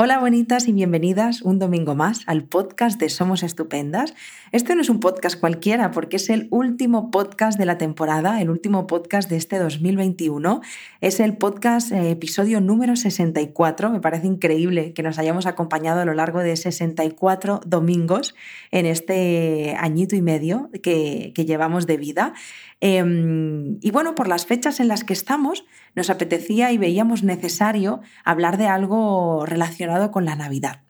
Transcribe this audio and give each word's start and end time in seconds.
Hola 0.00 0.20
bonitas 0.20 0.68
y 0.68 0.72
bienvenidas 0.72 1.42
un 1.42 1.58
domingo 1.58 1.96
más 1.96 2.22
al 2.26 2.44
podcast 2.44 3.00
de 3.00 3.08
Somos 3.08 3.42
Estupendas. 3.42 4.14
Este 4.52 4.76
no 4.76 4.82
es 4.82 4.90
un 4.90 5.00
podcast 5.00 5.40
cualquiera 5.40 5.90
porque 5.90 6.18
es 6.18 6.30
el 6.30 6.46
último 6.52 7.10
podcast 7.10 7.58
de 7.58 7.66
la 7.66 7.78
temporada, 7.78 8.40
el 8.40 8.48
último 8.48 8.86
podcast 8.86 9.28
de 9.28 9.34
este 9.34 9.58
2021. 9.58 10.60
Es 11.00 11.18
el 11.18 11.36
podcast 11.36 11.90
eh, 11.90 12.12
episodio 12.12 12.60
número 12.60 12.94
64. 12.94 13.90
Me 13.90 14.00
parece 14.00 14.28
increíble 14.28 14.92
que 14.92 15.02
nos 15.02 15.18
hayamos 15.18 15.46
acompañado 15.46 16.02
a 16.02 16.04
lo 16.04 16.14
largo 16.14 16.38
de 16.38 16.54
64 16.54 17.62
domingos 17.66 18.36
en 18.70 18.86
este 18.86 19.74
añito 19.80 20.14
y 20.14 20.22
medio 20.22 20.70
que, 20.80 21.32
que 21.34 21.44
llevamos 21.44 21.88
de 21.88 21.96
vida. 21.96 22.34
Em, 22.80 23.78
y 23.80 23.90
bueno, 23.90 24.14
por 24.14 24.28
las 24.28 24.46
fechas 24.46 24.78
en 24.78 24.86
las 24.86 25.02
que 25.02 25.12
estamos, 25.12 25.64
nos 25.94 26.10
apetecía 26.10 26.72
y 26.72 26.78
veíamos 26.78 27.22
necesario 27.22 28.00
hablar 28.24 28.56
de 28.58 28.66
algo 28.66 29.44
relacionado 29.46 30.10
con 30.10 30.24
la 30.24 30.36
Navidad. 30.36 30.82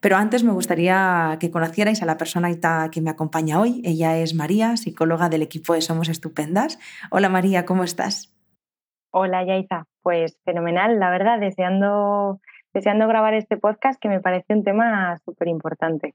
Pero 0.00 0.16
antes 0.16 0.44
me 0.44 0.52
gustaría 0.52 1.36
que 1.40 1.50
conocierais 1.50 2.02
a 2.02 2.06
la 2.06 2.16
persona 2.16 2.48
que 2.90 3.00
me 3.00 3.10
acompaña 3.10 3.60
hoy. 3.60 3.82
Ella 3.84 4.16
es 4.18 4.34
María, 4.34 4.76
psicóloga 4.76 5.28
del 5.28 5.42
equipo 5.42 5.74
de 5.74 5.80
Somos 5.80 6.08
Estupendas. 6.08 6.78
Hola 7.10 7.28
María, 7.28 7.64
¿cómo 7.66 7.82
estás? 7.82 8.32
Hola 9.10 9.44
Yaita, 9.44 9.86
pues 10.02 10.38
fenomenal, 10.44 11.00
la 11.00 11.10
verdad, 11.10 11.40
deseando, 11.40 12.40
deseando 12.72 13.08
grabar 13.08 13.34
este 13.34 13.56
podcast 13.56 14.00
que 14.00 14.08
me 14.08 14.20
parece 14.20 14.54
un 14.54 14.62
tema 14.62 15.18
súper 15.24 15.48
importante. 15.48 16.14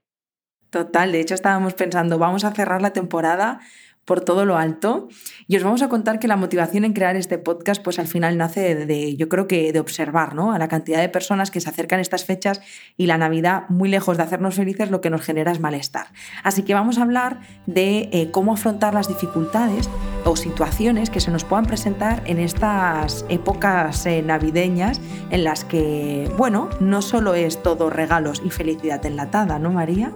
Total, 0.70 1.12
de 1.12 1.20
hecho 1.20 1.34
estábamos 1.34 1.74
pensando, 1.74 2.18
vamos 2.18 2.44
a 2.44 2.52
cerrar 2.52 2.82
la 2.82 2.92
temporada 2.92 3.60
por 4.04 4.20
todo 4.20 4.44
lo 4.44 4.56
alto. 4.56 5.08
Y 5.46 5.56
os 5.56 5.62
vamos 5.62 5.82
a 5.82 5.88
contar 5.88 6.18
que 6.18 6.28
la 6.28 6.36
motivación 6.36 6.84
en 6.84 6.92
crear 6.92 7.16
este 7.16 7.38
podcast, 7.38 7.82
pues 7.82 7.98
al 7.98 8.06
final 8.06 8.36
nace 8.36 8.74
de, 8.74 9.16
yo 9.16 9.28
creo 9.28 9.46
que 9.46 9.72
de 9.72 9.80
observar, 9.80 10.34
¿no? 10.34 10.52
A 10.52 10.58
la 10.58 10.68
cantidad 10.68 11.00
de 11.00 11.08
personas 11.08 11.50
que 11.50 11.60
se 11.60 11.68
acercan 11.68 12.00
estas 12.00 12.24
fechas 12.24 12.60
y 12.96 13.06
la 13.06 13.18
Navidad, 13.18 13.64
muy 13.68 13.88
lejos 13.88 14.16
de 14.16 14.22
hacernos 14.22 14.54
felices, 14.54 14.90
lo 14.90 15.00
que 15.00 15.10
nos 15.10 15.22
genera 15.22 15.52
es 15.52 15.60
malestar. 15.60 16.06
Así 16.42 16.62
que 16.62 16.74
vamos 16.74 16.98
a 16.98 17.02
hablar 17.02 17.40
de 17.66 18.08
eh, 18.12 18.30
cómo 18.30 18.54
afrontar 18.54 18.94
las 18.94 19.08
dificultades 19.08 19.88
o 20.24 20.36
situaciones 20.36 21.10
que 21.10 21.20
se 21.20 21.30
nos 21.30 21.44
puedan 21.44 21.66
presentar 21.66 22.22
en 22.26 22.38
estas 22.38 23.24
épocas 23.28 24.06
eh, 24.06 24.22
navideñas 24.22 25.00
en 25.30 25.44
las 25.44 25.64
que, 25.64 26.30
bueno, 26.36 26.68
no 26.80 27.02
solo 27.02 27.34
es 27.34 27.62
todo 27.62 27.90
regalos 27.90 28.42
y 28.44 28.50
felicidad 28.50 29.04
enlatada, 29.06 29.58
¿no, 29.58 29.70
María? 29.70 30.12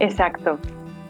Exacto. 0.00 0.58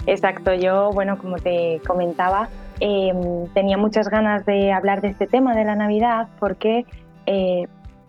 Exacto, 0.08 0.54
yo, 0.54 0.90
bueno, 0.90 1.18
como 1.18 1.36
te 1.36 1.82
comentaba, 1.86 2.48
em, 2.80 3.46
tenía 3.52 3.76
muchas 3.76 4.08
ganas 4.08 4.46
de 4.46 4.72
hablar 4.72 5.02
de 5.02 5.08
este 5.08 5.26
tema 5.26 5.54
de 5.54 5.66
la 5.66 5.76
Navidad 5.76 6.28
porque 6.40 6.86
eh, 7.26 7.66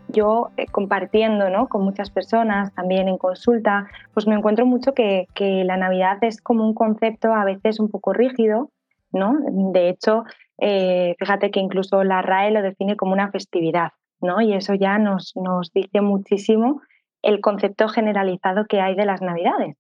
yo 0.08 0.50
eh, 0.55 0.66
compartiendo 0.72 1.50
¿no? 1.50 1.67
con 1.67 1.83
muchas 1.83 2.09
personas, 2.09 2.73
también 2.73 3.09
en 3.09 3.17
consulta, 3.17 3.88
pues 4.14 4.27
me 4.27 4.36
encuentro 4.36 4.66
mucho 4.66 4.94
que, 4.94 5.27
la 5.66 5.75
Navidad 5.75 6.20
es 6.22 6.42
como 6.42 6.66
un 6.66 6.73
concepto 6.73 7.33
a 7.33 7.44
veces 7.44 7.81
un 7.81 7.89
poco 7.89 8.14
rígido, 8.14 8.70
¿no? 9.11 9.33
De 9.73 9.89
hecho, 9.89 10.23
eh, 10.58 11.16
fíjate 11.20 11.52
que 11.52 11.59
incluso 11.59 12.05
la 12.05 12.22
RAE 12.22 12.52
lo 12.52 12.61
define 12.61 12.95
como 12.95 13.11
una 13.11 13.30
festividad, 13.30 13.92
¿no? 14.22 14.39
Y 14.39 14.53
eso 14.53 14.73
ya 14.73 15.00
nos, 15.00 15.33
nos 15.36 15.73
dice 15.73 16.00
muchísimo 16.00 16.81
el 17.23 17.42
concepto 17.42 17.89
generalizado 17.89 18.67
que 18.70 18.80
hay 18.80 18.95
de 18.95 19.05
las 19.05 19.22
Navidades. 19.22 19.75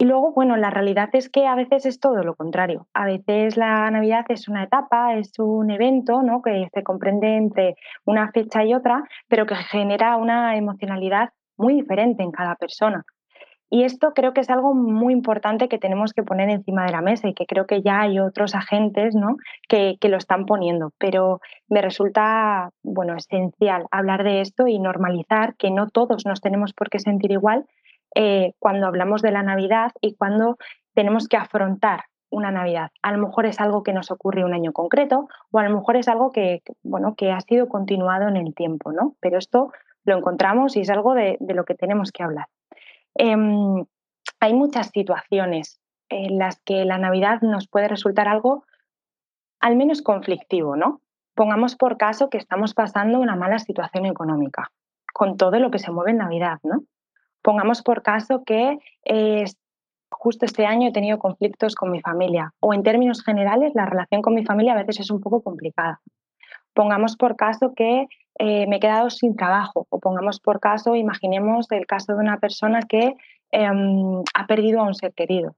Y 0.00 0.04
luego, 0.04 0.32
bueno, 0.32 0.56
la 0.56 0.70
realidad 0.70 1.08
es 1.12 1.28
que 1.28 1.48
a 1.48 1.56
veces 1.56 1.84
es 1.84 1.98
todo 1.98 2.22
lo 2.22 2.36
contrario. 2.36 2.86
A 2.94 3.04
veces 3.04 3.56
la 3.56 3.90
Navidad 3.90 4.24
es 4.28 4.46
una 4.48 4.62
etapa, 4.62 5.16
es 5.16 5.32
un 5.40 5.72
evento 5.72 6.22
¿no? 6.22 6.40
que 6.40 6.68
se 6.72 6.84
comprende 6.84 7.36
entre 7.36 7.74
una 8.04 8.30
fecha 8.30 8.64
y 8.64 8.74
otra, 8.74 9.02
pero 9.26 9.44
que 9.44 9.56
genera 9.56 10.16
una 10.16 10.56
emocionalidad 10.56 11.30
muy 11.56 11.74
diferente 11.74 12.22
en 12.22 12.30
cada 12.30 12.54
persona. 12.54 13.02
Y 13.70 13.82
esto 13.82 14.12
creo 14.14 14.32
que 14.32 14.40
es 14.40 14.50
algo 14.50 14.72
muy 14.72 15.12
importante 15.12 15.68
que 15.68 15.78
tenemos 15.78 16.12
que 16.12 16.22
poner 16.22 16.48
encima 16.48 16.86
de 16.86 16.92
la 16.92 17.02
mesa 17.02 17.28
y 17.28 17.34
que 17.34 17.44
creo 17.44 17.66
que 17.66 17.82
ya 17.82 18.02
hay 18.02 18.20
otros 18.20 18.54
agentes 18.54 19.16
¿no? 19.16 19.36
que, 19.68 19.96
que 20.00 20.08
lo 20.08 20.16
están 20.16 20.46
poniendo. 20.46 20.92
Pero 20.98 21.40
me 21.68 21.82
resulta 21.82 22.70
bueno, 22.84 23.16
esencial 23.16 23.86
hablar 23.90 24.22
de 24.22 24.42
esto 24.42 24.68
y 24.68 24.78
normalizar 24.78 25.56
que 25.56 25.72
no 25.72 25.88
todos 25.88 26.24
nos 26.24 26.40
tenemos 26.40 26.72
por 26.72 26.88
qué 26.88 27.00
sentir 27.00 27.32
igual 27.32 27.66
eh, 28.14 28.52
cuando 28.58 28.86
hablamos 28.86 29.22
de 29.22 29.32
la 29.32 29.42
Navidad 29.42 29.92
y 30.00 30.14
cuando 30.16 30.56
tenemos 30.94 31.28
que 31.28 31.36
afrontar 31.36 32.04
una 32.30 32.50
Navidad. 32.50 32.90
A 33.02 33.12
lo 33.12 33.18
mejor 33.18 33.46
es 33.46 33.60
algo 33.60 33.82
que 33.82 33.92
nos 33.92 34.10
ocurre 34.10 34.44
un 34.44 34.54
año 34.54 34.72
concreto 34.72 35.28
o 35.50 35.58
a 35.58 35.64
lo 35.64 35.74
mejor 35.74 35.96
es 35.96 36.08
algo 36.08 36.30
que, 36.30 36.62
bueno, 36.82 37.14
que 37.14 37.32
ha 37.32 37.40
sido 37.40 37.68
continuado 37.68 38.28
en 38.28 38.36
el 38.36 38.54
tiempo, 38.54 38.92
¿no? 38.92 39.14
Pero 39.20 39.38
esto 39.38 39.72
lo 40.04 40.18
encontramos 40.18 40.76
y 40.76 40.80
es 40.80 40.90
algo 40.90 41.14
de, 41.14 41.38
lo 41.40 41.64
que 41.64 41.74
tenemos 41.74 42.12
que 42.12 42.22
hablar. 42.22 42.46
Em, 43.14 43.84
hay 44.40 44.54
muchas 44.54 44.88
situaciones 44.88 45.80
en 46.08 46.38
las 46.38 46.60
que 46.60 46.84
la 46.84 46.98
Navidad 46.98 47.40
nos 47.42 47.68
puede 47.68 47.88
resultar 47.88 48.28
algo 48.28 48.64
al 49.60 49.76
menos 49.76 50.02
conflictivo, 50.02 50.76
¿no? 50.76 51.00
Pongamos 51.34 51.76
por 51.76 51.96
caso 51.96 52.30
que 52.30 52.38
estamos 52.38 52.74
pasando 52.74 53.20
una 53.20 53.36
mala 53.36 53.58
situación 53.58 54.06
económica, 54.06 54.70
con 55.12 55.36
todo 55.36 55.58
lo 55.58 55.70
que 55.70 55.78
se 55.78 55.90
mueve 55.90 56.12
en 56.12 56.18
Navidad, 56.18 56.58
¿no? 56.62 56.82
Pongamos 57.42 57.82
por 57.82 58.02
caso 58.02 58.42
que 58.44 58.78
eh, 59.04 59.44
justo 60.10 60.44
este 60.44 60.66
año 60.66 60.88
he 60.88 60.92
tenido 60.92 61.18
conflictos 61.18 61.74
con 61.74 61.90
mi 61.90 62.00
familia 62.00 62.54
o 62.60 62.74
en 62.74 62.82
términos 62.82 63.22
generales 63.22 63.72
la 63.74 63.86
relación 63.86 64.22
con 64.22 64.34
mi 64.34 64.44
familia 64.44 64.72
a 64.72 64.76
veces 64.76 65.00
es 65.00 65.10
un 65.10 65.20
poco 65.20 65.42
complicada. 65.42 66.00
Pongamos 66.74 67.16
por 67.16 67.36
caso 67.36 67.74
que 67.74 68.06
eh, 68.38 68.66
me 68.66 68.76
he 68.76 68.80
quedado 68.80 69.10
sin 69.10 69.36
trabajo 69.36 69.86
o 69.90 69.98
pongamos 69.98 70.40
por 70.40 70.60
caso, 70.60 70.94
imaginemos 70.94 71.70
el 71.72 71.86
caso 71.86 72.14
de 72.14 72.20
una 72.20 72.38
persona 72.38 72.80
que 72.82 73.14
em, 73.50 74.22
ha 74.34 74.46
perdido 74.46 74.80
a 74.80 74.84
un 74.84 74.94
ser 74.94 75.12
querido. 75.12 75.56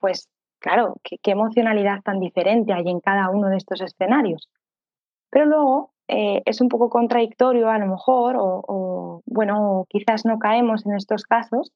Pues 0.00 0.28
claro, 0.58 0.96
¿qué, 1.02 1.18
qué 1.18 1.32
emocionalidad 1.32 2.00
tan 2.02 2.18
diferente 2.18 2.72
hay 2.72 2.88
en 2.88 3.00
cada 3.00 3.30
uno 3.30 3.48
de 3.48 3.58
estos 3.58 3.80
escenarios. 3.80 4.48
Pero 5.30 5.46
luego 5.46 5.93
eh, 6.08 6.42
es 6.44 6.60
un 6.60 6.68
poco 6.68 6.90
contradictorio 6.90 7.70
a 7.70 7.78
lo 7.78 7.86
mejor, 7.86 8.36
o, 8.38 9.22
bueno, 9.26 9.86
quizás 9.88 10.24
no 10.24 10.38
caemos 10.38 10.84
en 10.86 10.94
estos 10.94 11.24
casos, 11.24 11.72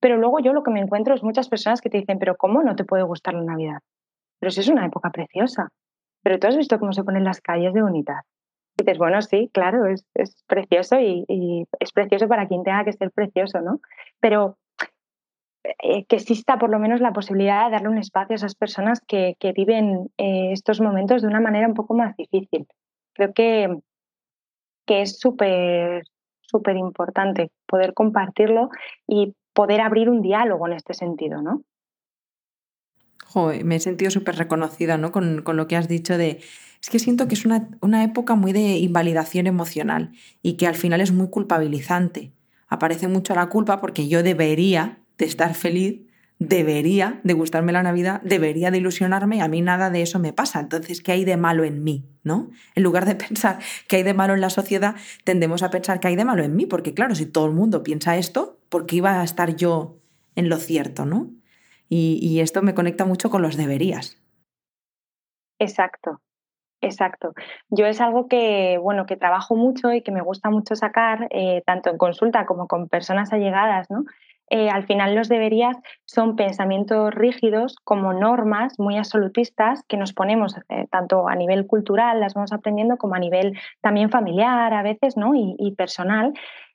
pero 0.00 0.18
luego 0.18 0.40
yo 0.40 0.52
lo 0.52 0.62
que 0.62 0.70
me 0.70 0.80
encuentro 0.80 1.14
es 1.14 1.22
muchas 1.22 1.48
personas 1.48 1.80
que 1.80 1.88
te 1.88 1.98
dicen, 1.98 2.18
pero 2.18 2.36
¿cómo 2.36 2.62
no 2.62 2.76
te 2.76 2.84
puede 2.84 3.04
gustar 3.04 3.34
la 3.34 3.42
Navidad? 3.42 3.78
Pero 4.38 4.50
si 4.50 4.60
es 4.60 4.68
una 4.68 4.84
época 4.84 5.10
preciosa. 5.10 5.68
Pero 6.22 6.38
tú 6.38 6.46
has 6.46 6.56
visto 6.56 6.78
cómo 6.78 6.92
se 6.92 7.04
ponen 7.04 7.24
las 7.24 7.40
calles 7.40 7.72
de 7.72 7.82
bonitas. 7.82 8.24
Y 8.76 8.84
dices, 8.84 8.98
bueno, 8.98 9.22
sí, 9.22 9.50
claro, 9.52 9.86
es, 9.86 10.04
precioso 10.46 11.00
y, 11.00 11.66
es 11.80 11.92
precioso 11.92 12.28
para 12.28 12.48
quien 12.48 12.64
tenga 12.64 12.84
que 12.84 12.92
ser 12.92 13.10
precioso, 13.12 13.60
¿no? 13.60 13.80
Pero 14.20 14.58
eh, 15.82 16.04
que 16.06 16.16
exista 16.16 16.58
por 16.58 16.70
lo 16.70 16.78
menos 16.78 17.00
la 17.00 17.12
posibilidad 17.12 17.66
de 17.66 17.72
darle 17.72 17.88
un 17.88 17.98
espacio 17.98 18.34
a 18.34 18.36
esas 18.36 18.54
personas 18.54 19.00
que, 19.06 19.36
viven 19.56 20.10
eh, 20.18 20.52
estos 20.52 20.80
momentos 20.80 21.22
de 21.22 21.28
una 21.28 21.40
manera 21.40 21.66
un 21.66 21.74
poco 21.74 21.94
más 21.94 22.14
difícil 22.16 22.66
creo 23.14 23.32
que, 23.32 23.78
que 24.86 25.02
es 25.02 25.18
súper, 25.18 26.04
súper 26.40 26.76
importante 26.76 27.50
poder 27.66 27.94
compartirlo 27.94 28.70
y 29.06 29.34
poder 29.52 29.80
abrir 29.80 30.10
un 30.10 30.20
diálogo 30.20 30.66
en 30.66 30.74
este 30.74 30.94
sentido, 30.94 31.42
¿no? 31.42 31.62
me 33.64 33.76
he 33.76 33.80
sentido 33.80 34.12
súper 34.12 34.36
reconocida 34.36 34.96
¿no? 34.96 35.10
Con, 35.10 35.42
con, 35.42 35.56
lo 35.56 35.66
que 35.66 35.76
has 35.76 35.88
dicho 35.88 36.16
de... 36.16 36.40
Es 36.80 36.90
que 36.90 36.98
siento 36.98 37.28
que 37.28 37.34
es 37.34 37.44
una, 37.44 37.68
una 37.80 38.04
época 38.04 38.34
muy 38.34 38.52
de 38.52 38.78
invalidación 38.78 39.46
emocional 39.46 40.12
y 40.42 40.54
que 40.56 40.66
al 40.66 40.74
final 40.74 41.00
es 41.00 41.12
muy 41.12 41.30
culpabilizante. 41.30 42.32
Aparece 42.68 43.08
mucho 43.08 43.34
la 43.34 43.48
culpa 43.48 43.80
porque 43.80 44.06
yo 44.06 44.22
debería 44.22 44.98
de 45.16 45.24
estar 45.24 45.54
feliz 45.54 46.02
debería 46.48 47.20
de 47.24 47.34
gustarme 47.34 47.72
la 47.72 47.82
Navidad, 47.82 48.20
debería 48.22 48.70
de 48.70 48.78
ilusionarme 48.78 49.42
a 49.42 49.48
mí 49.48 49.60
nada 49.62 49.90
de 49.90 50.02
eso 50.02 50.18
me 50.18 50.32
pasa. 50.32 50.60
Entonces, 50.60 51.02
¿qué 51.02 51.12
hay 51.12 51.24
de 51.24 51.36
malo 51.36 51.64
en 51.64 51.82
mí? 51.84 52.04
¿No? 52.22 52.50
En 52.74 52.82
lugar 52.82 53.04
de 53.04 53.14
pensar 53.26 53.58
que 53.88 53.96
hay 53.96 54.02
de 54.02 54.14
malo 54.14 54.34
en 54.34 54.40
la 54.40 54.50
sociedad, 54.50 54.96
tendemos 55.24 55.62
a 55.62 55.70
pensar 55.70 56.00
que 56.00 56.08
hay 56.08 56.16
de 56.16 56.24
malo 56.24 56.42
en 56.42 56.56
mí, 56.56 56.66
porque 56.66 56.94
claro, 56.94 57.14
si 57.14 57.26
todo 57.26 57.46
el 57.46 57.52
mundo 57.52 57.82
piensa 57.82 58.16
esto, 58.16 58.58
¿por 58.68 58.86
qué 58.86 58.96
iba 58.96 59.20
a 59.20 59.24
estar 59.24 59.56
yo 59.56 59.98
en 60.34 60.48
lo 60.48 60.56
cierto? 60.56 61.04
¿no? 61.04 61.30
Y, 61.88 62.18
y 62.22 62.40
esto 62.40 62.62
me 62.62 62.74
conecta 62.74 63.04
mucho 63.04 63.30
con 63.30 63.42
los 63.42 63.56
deberías. 63.56 64.20
Exacto, 65.58 66.20
Exacto. 66.84 67.32
Yo 67.70 67.86
es 67.86 68.00
algo 68.00 68.28
que, 68.28 68.78
bueno, 68.78 69.06
que 69.06 69.16
trabajo 69.16 69.56
mucho 69.56 69.92
y 69.92 70.02
que 70.02 70.12
me 70.12 70.20
gusta 70.20 70.50
mucho 70.50 70.76
sacar, 70.76 71.28
eh, 71.30 71.62
tanto 71.64 71.90
en 71.90 71.96
consulta 71.96 72.44
como 72.44 72.68
con 72.68 72.88
personas 72.88 73.32
allegadas, 73.32 73.90
¿no? 73.90 74.04
Eh, 74.56 74.70
al 74.70 74.86
final 74.86 75.16
los 75.16 75.28
deberías 75.28 75.76
son 76.04 76.36
pensamientos 76.36 77.12
rígidos 77.12 77.74
como 77.82 78.12
normas 78.12 78.78
muy 78.78 78.96
absolutistas 78.96 79.82
que 79.88 79.96
nos 79.96 80.12
ponemos 80.12 80.54
eh, 80.68 80.86
tanto 80.92 81.26
a 81.28 81.34
nivel 81.34 81.66
cultural, 81.66 82.20
las 82.20 82.34
vamos 82.34 82.52
aprendiendo, 82.52 82.96
como 82.96 83.16
a 83.16 83.18
nivel 83.18 83.58
también 83.80 84.10
familiar 84.10 84.72
a 84.72 84.84
veces 84.84 85.16
¿no? 85.16 85.32
y, 85.34 85.74
personal, 85.76 86.34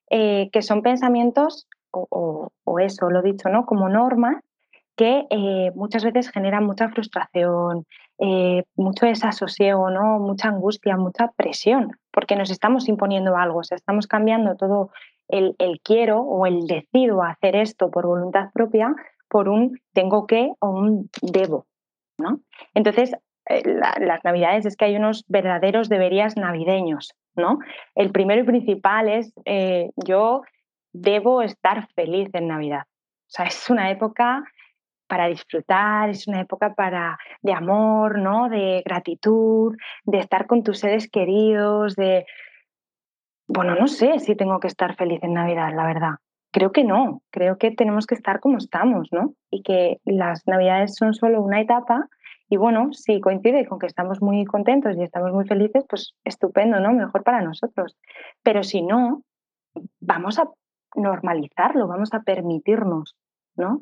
eh, 0.09 0.49
que 0.51 0.61
son 0.61 0.81
pensamientos, 0.81 1.69
o, 1.91 2.51
eso 2.81 3.09
lo 3.09 3.21
dicho, 3.21 3.47
¿no? 3.47 3.65
como 3.65 3.87
normas 3.87 4.43
que 4.97 5.25
muchas 5.73 6.03
veces 6.03 6.29
generan 6.29 6.65
mucha 6.65 6.89
frustración, 6.89 7.85
mucho 8.75 9.05
desasosiego, 9.05 9.89
¿no? 9.89 10.19
mucha 10.19 10.49
angustia, 10.49 10.97
mucha 10.97 11.31
presión, 11.37 11.97
porque 12.11 12.35
nos 12.35 12.51
estamos 12.51 12.89
imponiendo 12.89 13.37
algo, 13.37 13.59
o 13.59 13.61
estamos 13.61 14.07
cambiando 14.07 14.57
todo 14.57 14.91
el, 15.29 15.55
el, 15.59 15.79
quiero 15.81 16.21
o 16.21 16.45
el 16.45 16.67
decido 16.67 17.23
hacer 17.23 17.55
esto 17.55 17.89
por 17.89 18.05
voluntad 18.05 18.51
propia 18.53 18.93
por 19.29 19.47
un 19.47 19.79
tengo 19.93 20.27
que 20.27 20.51
o 20.59 20.69
un 20.69 21.09
debo, 21.21 21.65
¿no? 22.17 22.41
Entonces, 22.73 23.13
eh, 23.45 23.63
las 23.65 24.23
navidades 24.23 24.65
es 24.65 24.75
que 24.75 24.85
hay 24.85 24.95
unos 24.95 25.23
verdaderos 25.27 25.87
deberías 25.87 26.35
navideños, 26.35 27.13
¿no? 27.35 27.59
El 27.95 28.11
primero 28.11 28.41
y 28.41 28.45
principal 28.45 29.07
es 29.07 29.33
eh, 29.45 29.91
yo 29.95 30.41
debo 30.91 31.41
estar 31.41 31.87
feliz 31.93 32.29
en 32.33 32.47
Navidad. 32.47 32.83
O 33.27 33.31
sea, 33.31 33.45
es 33.45 33.69
una 33.69 33.91
época 33.91 34.43
para 35.09 35.27
disfrutar, 35.27 36.09
es 36.09 36.27
una 36.27 36.41
época 36.41 36.75
para, 36.75 37.17
de 37.41 37.51
amor, 37.51 38.19
¿no? 38.19 38.47
de 38.47 38.83
gratitud, 38.85 39.75
de 40.03 40.19
estar 40.19 40.45
con 40.45 40.63
tus 40.63 40.79
seres 40.79 41.09
queridos, 41.09 41.95
de... 41.95 42.25
Bueno, 43.51 43.73
no 43.73 43.87
sé 43.87 44.19
si 44.19 44.35
tengo 44.35 44.59
que 44.59 44.67
estar 44.67 44.95
feliz 44.95 45.23
en 45.23 45.33
Navidad, 45.33 45.73
la 45.75 45.87
verdad. 45.87 46.11
Creo 46.51 46.71
que 46.71 46.83
no, 46.83 47.23
creo 47.31 47.57
que 47.57 47.71
tenemos 47.71 48.05
que 48.05 48.13
estar 48.13 48.39
como 48.39 48.57
estamos, 48.57 49.09
¿no? 49.11 49.33
Y 49.49 49.63
que 49.63 49.97
las 50.05 50.47
Navidades 50.47 50.95
son 50.95 51.15
solo 51.15 51.41
una 51.41 51.59
etapa 51.59 52.07
y 52.47 52.57
bueno, 52.57 52.93
si 52.93 53.19
coincide 53.19 53.67
con 53.67 53.79
que 53.79 53.87
estamos 53.87 54.21
muy 54.21 54.45
contentos 54.45 54.95
y 54.95 55.01
estamos 55.01 55.31
muy 55.31 55.47
felices, 55.47 55.83
pues 55.89 56.13
estupendo, 56.23 56.79
¿no? 56.79 56.93
Mejor 56.93 57.23
para 57.23 57.41
nosotros. 57.41 57.97
Pero 58.43 58.61
si 58.63 58.83
no, 58.83 59.23
vamos 59.99 60.37
a 60.37 60.47
normalizarlo, 60.95 61.87
vamos 61.87 62.13
a 62.13 62.21
permitirnos, 62.21 63.15
¿no? 63.55 63.81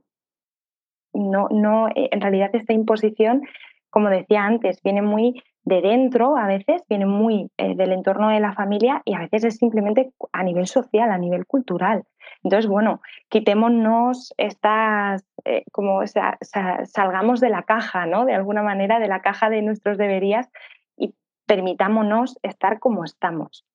no, 1.13 1.49
no, 1.51 1.89
eh, 1.89 2.07
en 2.11 2.21
realidad 2.21 2.51
esta 2.53 2.73
imposición, 2.73 3.41
como 3.89 4.09
decía 4.09 4.45
antes, 4.45 4.81
viene 4.81 5.01
muy 5.01 5.43
de 5.67 5.81
dentro 5.81 6.37
a 6.37 6.47
veces, 6.47 6.81
viene 6.87 7.05
muy 7.05 7.51
eh, 7.57 7.75
del 7.75 7.91
entorno 7.91 8.29
de 8.29 8.39
la 8.39 8.53
familia 8.53 9.01
y 9.03 9.15
a 9.15 9.19
veces 9.19 9.43
es 9.43 9.57
simplemente 9.57 10.13
a 10.31 10.43
nivel 10.43 10.65
social, 10.65 11.11
a 11.11 11.17
nivel 11.17 11.45
cultural. 11.45 12.05
Entonces, 12.41 12.69
bueno, 12.69 13.01
quitémonos 13.27 14.33
estas, 14.37 15.25
eh, 15.43 15.65
como 15.73 16.01
salgamos 16.05 17.41
de 17.41 17.49
la 17.49 17.63
caja, 17.63 18.05
¿no? 18.05 18.23
De 18.23 18.33
alguna 18.33 18.63
manera, 18.63 18.99
de 18.99 19.09
la 19.09 19.21
caja 19.21 19.49
de 19.49 19.61
nuestros 19.61 19.97
deberías 19.97 20.47
y 20.95 21.13
permitámonos 21.45 22.39
estar 22.43 22.79
como 22.79 23.03
estamos. 23.03 23.65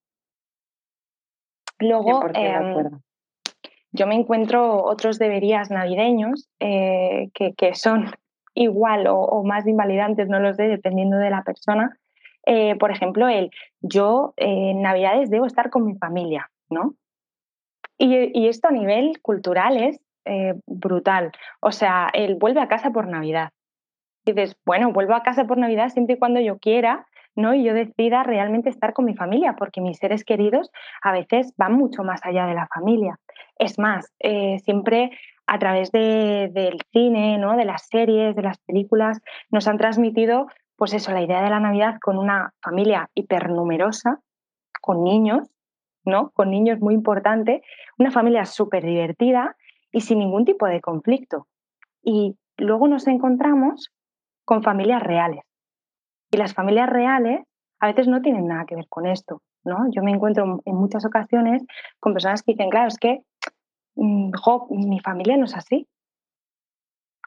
Luego, 1.78 2.22
yo 3.90 4.06
me 4.06 4.14
encuentro 4.14 4.82
otros 4.82 5.18
deberías 5.18 5.70
navideños 5.70 6.48
eh, 6.58 7.28
que, 7.34 7.74
son 7.74 8.10
igual 8.54 9.06
o, 9.08 9.42
más 9.44 9.66
invalidantes, 9.66 10.28
no 10.28 10.40
los 10.40 10.56
sé, 10.56 10.64
dependiendo 10.64 11.16
de 11.16 11.30
la 11.30 11.42
persona. 11.42 11.98
Eh, 12.46 12.76
por 12.76 12.90
ejemplo, 12.90 13.28
el 13.28 13.50
yo 13.80 14.34
en 14.36 14.82
Navidades 14.82 15.30
debo 15.30 15.46
estar 15.46 15.70
con 15.70 15.84
mi 15.86 15.94
familia, 15.96 16.50
¿no? 16.70 16.94
Y, 17.98 18.48
esto 18.48 18.68
a 18.68 18.72
nivel 18.72 19.20
cultural 19.22 19.76
es 19.76 20.00
eh, 20.24 20.54
brutal. 20.66 21.30
O 21.60 21.70
sea, 21.70 22.10
él 22.12 22.34
vuelve 22.34 22.60
a 22.60 22.66
casa 22.66 22.90
por 22.90 23.06
Navidad. 23.06 23.50
Y 24.24 24.32
dices, 24.32 24.56
bueno, 24.64 24.92
vuelvo 24.92 25.14
a 25.14 25.22
casa 25.22 25.44
por 25.44 25.58
Navidad 25.58 25.90
siempre 25.90 26.16
y 26.16 26.18
cuando 26.18 26.40
yo 26.40 26.58
quiera, 26.58 27.06
¿no? 27.36 27.54
Y 27.54 27.64
yo 27.64 27.74
decida 27.74 28.24
realmente 28.24 28.70
estar 28.70 28.92
con 28.92 29.04
mi 29.04 29.14
familia, 29.14 29.54
porque 29.56 29.80
mis 29.80 29.98
seres 29.98 30.24
queridos 30.24 30.70
a 31.02 31.12
veces 31.12 31.54
van 31.56 31.74
mucho 31.74 32.02
más 32.02 32.24
allá 32.24 32.46
de 32.46 32.54
la 32.54 32.66
familia. 32.74 33.18
Es 33.56 33.78
más, 33.78 34.12
eh, 34.18 34.58
siempre 34.60 35.12
a 35.46 35.58
través 35.58 35.90
del 35.92 36.78
cine, 36.92 37.38
¿no? 37.38 37.56
de 37.56 37.64
las 37.64 37.86
series, 37.88 38.36
de 38.36 38.42
las 38.42 38.58
películas, 38.58 39.20
nos 39.50 39.66
han 39.68 39.78
transmitido, 39.78 40.46
pues 40.76 40.94
eso, 40.94 41.12
la 41.12 41.22
idea 41.22 41.42
de 41.42 41.50
la 41.50 41.60
Navidad 41.60 41.96
con 42.00 42.18
una 42.18 42.52
familia 42.62 43.10
hipernumerosa, 43.14 44.20
con 44.80 45.04
niños, 45.04 45.48
¿no? 46.04 46.30
Con 46.30 46.50
niños 46.50 46.80
muy 46.80 46.94
importante, 46.94 47.62
una 47.98 48.10
familia 48.10 48.44
súper 48.44 48.84
divertida 48.84 49.56
y 49.92 50.00
sin 50.00 50.18
ningún 50.18 50.44
tipo 50.44 50.66
de 50.66 50.80
conflicto. 50.80 51.46
Y 52.02 52.36
luego 52.56 52.88
nos 52.88 53.06
encontramos 53.06 53.90
con 54.44 54.62
familias 54.62 55.02
reales. 55.02 55.44
Y 56.30 56.36
las 56.36 56.54
familias 56.54 56.88
reales 56.88 57.42
a 57.78 57.86
veces 57.88 58.08
no 58.08 58.22
tienen 58.22 58.46
nada 58.46 58.64
que 58.66 58.74
ver 58.74 58.88
con 58.88 59.06
esto, 59.06 59.42
¿no? 59.64 59.86
Yo 59.90 60.02
me 60.02 60.12
encuentro 60.12 60.60
en 60.64 60.74
muchas 60.76 61.04
ocasiones 61.04 61.62
con 62.00 62.12
personas 62.12 62.42
que 62.42 62.52
dicen, 62.52 62.70
claro, 62.70 62.88
es 62.88 62.98
que 62.98 63.22
mi 63.94 65.00
familia 65.00 65.36
no 65.36 65.44
es 65.44 65.56
así. 65.56 65.88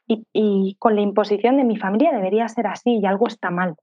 Y, 0.07 0.75
con 0.77 0.95
la 0.95 1.01
imposición 1.01 1.57
de 1.57 1.63
mi 1.63 1.77
familia 1.77 2.11
debería 2.11 2.47
ser 2.47 2.67
así 2.67 2.99
y 2.99 3.05
algo 3.05 3.27
está 3.27 3.49
mal. 3.49 3.75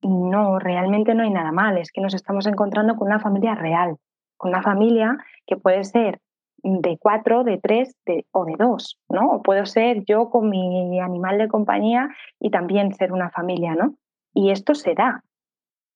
No, 0.00 0.58
realmente 0.58 1.14
no 1.14 1.22
hay 1.22 1.30
nada 1.30 1.52
mal, 1.52 1.78
es 1.78 1.92
que 1.92 2.00
nos 2.00 2.14
estamos 2.14 2.46
encontrando 2.46 2.96
con 2.96 3.08
una 3.08 3.20
familia 3.20 3.54
real, 3.54 3.98
con 4.36 4.50
una 4.50 4.62
familia 4.62 5.18
que 5.46 5.56
puede 5.56 5.84
ser 5.84 6.20
de 6.62 6.96
cuatro, 6.98 7.44
de 7.44 7.58
tres 7.58 7.94
o 8.32 8.44
de 8.44 8.54
dos, 8.58 8.98
¿no? 9.08 9.30
O 9.30 9.42
puedo 9.42 9.66
ser 9.66 10.04
yo 10.04 10.30
con 10.30 10.48
mi 10.48 10.98
animal 10.98 11.38
de 11.38 11.48
compañía 11.48 12.08
y 12.40 12.50
también 12.50 12.94
ser 12.94 13.12
una 13.12 13.30
familia, 13.30 13.74
¿no? 13.74 13.96
Y 14.32 14.50
esto 14.50 14.74
se 14.74 14.94
da. 14.94 15.22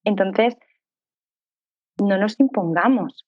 Entonces, 0.05 0.57
no 1.99 2.19
nos 2.19 2.39
impongamos 2.39 3.27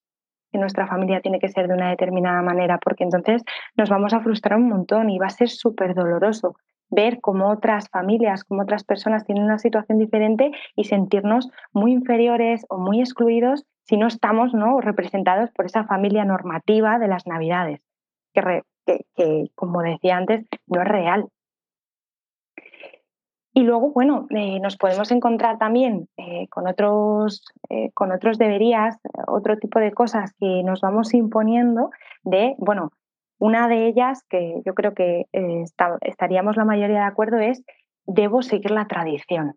que 0.50 0.58
nuestra 0.58 0.86
familia 0.86 1.20
tiene 1.20 1.38
que 1.38 1.48
ser 1.48 1.68
de 1.68 1.74
una 1.74 1.90
determinada 1.90 2.42
manera, 2.42 2.78
porque 2.78 3.04
entonces 3.04 3.42
nos 3.76 3.88
vamos 3.88 4.12
a 4.14 4.20
frustrar 4.20 4.58
un 4.58 4.68
montón 4.68 5.10
y 5.10 5.18
va 5.18 5.26
a 5.26 5.30
ser 5.30 5.48
súper 5.48 5.94
doloroso 5.94 6.56
ver 6.90 7.20
cómo 7.20 7.50
otras 7.50 7.88
familias, 7.90 8.44
cómo 8.44 8.62
otras 8.62 8.84
personas 8.84 9.24
tienen 9.24 9.44
una 9.44 9.58
situación 9.58 9.98
diferente 9.98 10.50
y 10.74 10.84
sentirnos 10.84 11.50
muy 11.72 11.92
inferiores 11.92 12.64
o 12.68 12.78
muy 12.78 13.00
excluidos 13.00 13.64
si 13.82 13.96
no 13.96 14.06
estamos 14.06 14.54
¿no? 14.54 14.80
representados 14.80 15.50
por 15.50 15.66
esa 15.66 15.84
familia 15.84 16.24
normativa 16.24 16.98
de 16.98 17.08
las 17.08 17.26
Navidades, 17.26 17.80
que, 18.34 18.62
que 19.14 19.50
como 19.54 19.82
decía 19.82 20.16
antes, 20.16 20.46
no 20.66 20.82
es 20.82 20.88
real. 20.88 21.28
Y 23.58 23.64
luego, 23.64 23.90
bueno, 23.90 24.28
eh, 24.30 24.60
nos 24.60 24.76
podemos 24.76 25.10
encontrar 25.10 25.58
también 25.58 26.08
eh, 26.16 26.46
con, 26.48 26.68
otros, 26.68 27.44
eh, 27.68 27.90
con 27.92 28.12
otros 28.12 28.38
deberías, 28.38 28.96
otro 29.26 29.58
tipo 29.58 29.80
de 29.80 29.90
cosas 29.90 30.32
que 30.38 30.62
nos 30.62 30.80
vamos 30.80 31.12
imponiendo 31.12 31.90
de, 32.22 32.54
bueno, 32.58 32.92
una 33.40 33.66
de 33.66 33.88
ellas 33.88 34.22
que 34.30 34.62
yo 34.64 34.74
creo 34.74 34.94
que 34.94 35.26
estaríamos 36.02 36.56
la 36.56 36.64
mayoría 36.64 37.00
de 37.00 37.06
acuerdo 37.06 37.38
es, 37.38 37.64
debo 38.06 38.42
seguir 38.42 38.70
la 38.70 38.86
tradición, 38.86 39.56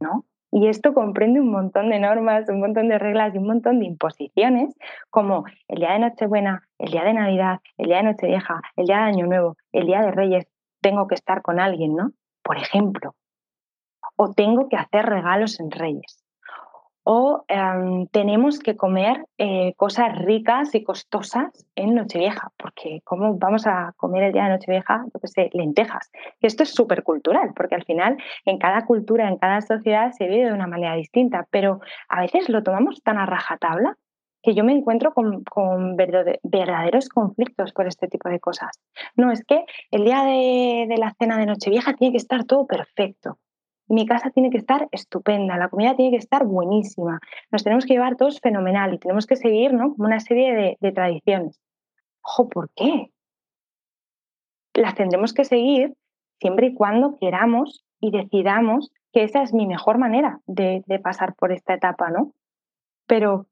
¿no? 0.00 0.24
Y 0.50 0.66
esto 0.66 0.92
comprende 0.92 1.40
un 1.40 1.52
montón 1.52 1.88
de 1.88 2.00
normas, 2.00 2.48
un 2.48 2.58
montón 2.58 2.88
de 2.88 2.98
reglas 2.98 3.32
y 3.32 3.38
un 3.38 3.46
montón 3.46 3.78
de 3.78 3.86
imposiciones, 3.86 4.74
como 5.08 5.44
el 5.68 5.78
día 5.78 5.92
de 5.92 6.00
Nochebuena, 6.00 6.66
el 6.78 6.90
día 6.90 7.04
de 7.04 7.14
Navidad, 7.14 7.60
el 7.78 7.86
día 7.86 7.98
de 7.98 8.02
Nochevieja, 8.02 8.60
el 8.74 8.86
día 8.86 8.96
de 8.96 9.02
Año 9.02 9.26
Nuevo, 9.28 9.56
el 9.70 9.86
día 9.86 10.00
de 10.00 10.10
Reyes, 10.10 10.48
tengo 10.80 11.06
que 11.06 11.14
estar 11.14 11.42
con 11.42 11.60
alguien, 11.60 11.94
¿no? 11.94 12.10
Por 12.42 12.56
ejemplo, 12.56 13.14
o 14.16 14.32
tengo 14.32 14.68
que 14.68 14.76
hacer 14.76 15.06
regalos 15.06 15.60
en 15.60 15.70
Reyes. 15.70 16.24
O 17.02 17.44
em, 17.48 18.06
tenemos 18.08 18.58
que 18.58 18.76
comer 18.76 19.24
eh, 19.38 19.72
cosas 19.76 20.16
ricas 20.18 20.74
y 20.74 20.84
costosas 20.84 21.66
en 21.74 21.94
Nochevieja, 21.94 22.52
porque 22.58 23.00
¿cómo 23.04 23.36
vamos 23.38 23.66
a 23.66 23.94
comer 23.96 24.24
el 24.24 24.32
día 24.32 24.44
de 24.44 24.50
Nochevieja, 24.50 25.04
yo 25.12 25.20
qué 25.20 25.28
sé, 25.28 25.50
lentejas? 25.54 26.10
Esto 26.40 26.62
es 26.62 26.74
súper 26.74 27.02
cultural, 27.02 27.52
porque 27.56 27.74
al 27.74 27.84
final 27.84 28.18
en 28.44 28.58
cada 28.58 28.84
cultura, 28.84 29.28
en 29.28 29.38
cada 29.38 29.62
sociedad 29.62 30.12
se 30.12 30.28
vive 30.28 30.46
de 30.46 30.52
una 30.52 30.66
manera 30.66 30.94
distinta, 30.94 31.46
pero 31.50 31.80
a 32.08 32.20
veces 32.20 32.48
lo 32.50 32.62
tomamos 32.62 33.02
tan 33.02 33.16
a 33.18 33.26
rajatabla 33.26 33.96
que 34.42 34.54
yo 34.54 34.64
me 34.64 34.72
encuentro 34.72 35.12
con, 35.12 35.96
verdaderos 35.96 37.08
conflictos 37.08 37.72
por 37.72 37.86
este 37.86 38.08
tipo 38.08 38.28
de 38.28 38.40
cosas. 38.40 38.78
No, 39.16 39.32
es 39.32 39.44
que 39.44 39.64
el 39.90 40.04
día 40.04 40.22
de, 40.24 40.86
de 40.88 40.96
la 40.98 41.14
cena 41.18 41.38
de 41.38 41.46
Nochevieja 41.46 41.94
tiene 41.94 42.12
que 42.12 42.18
estar 42.18 42.44
todo 42.44 42.66
perfecto 42.66 43.38
mi 43.90 44.06
casa 44.06 44.30
tiene 44.30 44.50
que 44.50 44.56
estar 44.56 44.88
estupenda, 44.92 45.56
la 45.56 45.68
comida 45.68 45.96
tiene 45.96 46.12
que 46.12 46.22
estar 46.22 46.46
buenísima, 46.46 47.18
nos 47.50 47.64
tenemos 47.64 47.84
que 47.84 47.94
llevar 47.94 48.16
todos 48.16 48.40
fenomenal 48.40 48.94
y 48.94 48.98
tenemos 48.98 49.26
que 49.26 49.34
seguir 49.34 49.74
¿no? 49.74 49.94
como 49.94 50.06
una 50.06 50.20
serie 50.20 50.78
de, 50.80 50.92
tradiciones. 50.92 51.60
Ojo, 52.22 52.48
¿por 52.48 52.70
qué? 52.76 53.10
Las 54.74 54.94
tendremos 54.94 55.34
que 55.34 55.44
seguir 55.44 55.94
siempre 56.38 56.68
y 56.68 56.74
cuando 56.74 57.16
queramos 57.18 57.84
y 57.98 58.12
decidamos 58.12 58.92
que 59.12 59.24
esa 59.24 59.42
es 59.42 59.52
mi 59.52 59.66
mejor 59.66 59.98
manera 59.98 60.40
de, 60.46 60.84
pasar 61.02 61.34
por 61.34 61.50
esta 61.50 61.74
etapa, 61.74 62.10
¿no? 62.10 62.32
Pero 63.08 63.46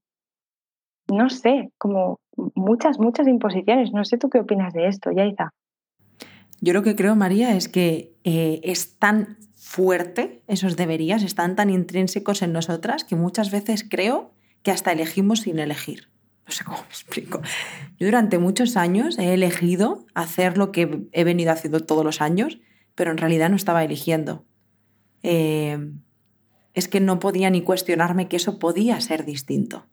no 1.08 1.30
sé, 1.30 1.72
como 1.78 2.20
muchas, 2.54 3.00
muchas 3.00 3.26
imposiciones. 3.26 3.92
No 3.92 4.04
sé 4.04 4.18
tú 4.18 4.30
qué 4.30 4.38
opinas 4.38 4.72
de 4.72 4.86
esto, 4.86 5.10
Yaiza. 5.10 5.52
Yo 6.60 6.72
lo 6.74 6.82
que 6.82 6.94
creo, 6.94 7.16
María, 7.16 7.56
es 7.56 7.68
que 7.68 8.14
eh, 8.24 8.60
es 8.62 8.98
tan 8.98 9.38
fuerte, 9.68 10.40
esos 10.46 10.76
deberías, 10.76 11.22
están 11.22 11.54
tan 11.54 11.68
intrínsecos 11.68 12.40
en 12.40 12.54
nosotras 12.54 13.04
que 13.04 13.16
muchas 13.16 13.50
veces 13.50 13.84
creo 13.86 14.32
que 14.62 14.70
hasta 14.70 14.92
elegimos 14.92 15.40
sin 15.40 15.58
elegir. 15.58 16.08
No 16.46 16.52
sé 16.52 16.64
cómo 16.64 16.78
me 16.78 16.88
explico. 16.88 17.42
Yo 17.98 18.06
durante 18.06 18.38
muchos 18.38 18.78
años 18.78 19.18
he 19.18 19.34
elegido 19.34 20.06
hacer 20.14 20.56
lo 20.56 20.72
que 20.72 21.06
he 21.12 21.22
venido 21.22 21.52
haciendo 21.52 21.80
todos 21.80 22.02
los 22.02 22.22
años, 22.22 22.58
pero 22.94 23.10
en 23.10 23.18
realidad 23.18 23.50
no 23.50 23.56
estaba 23.56 23.84
eligiendo. 23.84 24.46
Eh, 25.22 25.78
es 26.72 26.88
que 26.88 27.00
no 27.00 27.18
podía 27.18 27.50
ni 27.50 27.60
cuestionarme 27.60 28.26
que 28.26 28.36
eso 28.36 28.58
podía 28.58 28.98
ser 29.02 29.26
distinto. 29.26 29.84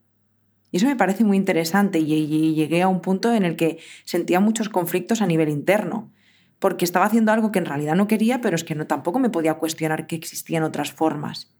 Y 0.72 0.78
eso 0.78 0.88
me 0.88 0.96
parece 0.96 1.26
muy 1.26 1.36
interesante 1.36 2.00
y 2.00 2.56
llegué 2.56 2.82
a 2.82 2.88
un 2.88 3.02
punto 3.02 3.34
en 3.34 3.44
el 3.44 3.58
que 3.58 3.80
sentía 4.06 4.40
muchos 4.40 4.70
conflictos 4.70 5.22
a 5.22 5.28
nivel 5.28 5.50
interno, 5.50 6.14
porque 6.60 6.86
estaba 6.86 7.06
haciendo 7.06 7.32
algo 7.32 7.52
que 7.52 7.60
en 7.60 7.66
realidad 7.66 7.96
no 7.96 8.08
quería, 8.08 8.42
pero 8.42 8.56
es 8.56 8.64
que 8.64 8.76
no, 8.76 8.88
tampoco 8.88 9.20
me 9.20 9.30
podía 9.30 9.56
cuestionar 9.56 10.08
que 10.08 10.16
existían 10.16 10.64
otras 10.64 10.92
formas, 10.92 11.54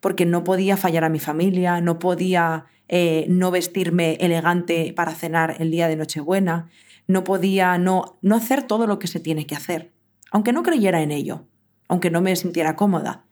porque 0.00 0.26
no 0.26 0.44
podía 0.44 0.76
fallar 0.76 1.04
a 1.04 1.08
mi 1.08 1.18
familia, 1.18 1.80
no 1.80 1.98
podía 1.98 2.66
eh, 2.88 3.26
no 3.28 3.50
vestirme 3.50 4.14
elegante 4.20 4.92
para 4.94 5.12
cenar 5.12 5.56
el 5.58 5.70
día 5.70 5.88
de 5.88 5.96
Nochebuena, 5.96 6.68
no 7.06 7.24
podía 7.24 7.78
no, 7.78 8.18
no 8.22 8.36
hacer 8.36 8.62
todo 8.62 8.86
lo 8.86 8.98
que 8.98 9.06
se 9.06 9.20
tiene 9.20 9.46
que 9.46 9.54
hacer, 9.54 9.92
aunque 10.30 10.52
no 10.52 10.62
creyera 10.62 11.02
en 11.02 11.10
ello, 11.10 11.46
aunque 11.88 12.10
no 12.10 12.20
me 12.20 12.34
sintiera 12.36 12.76
cómoda. 12.76 13.24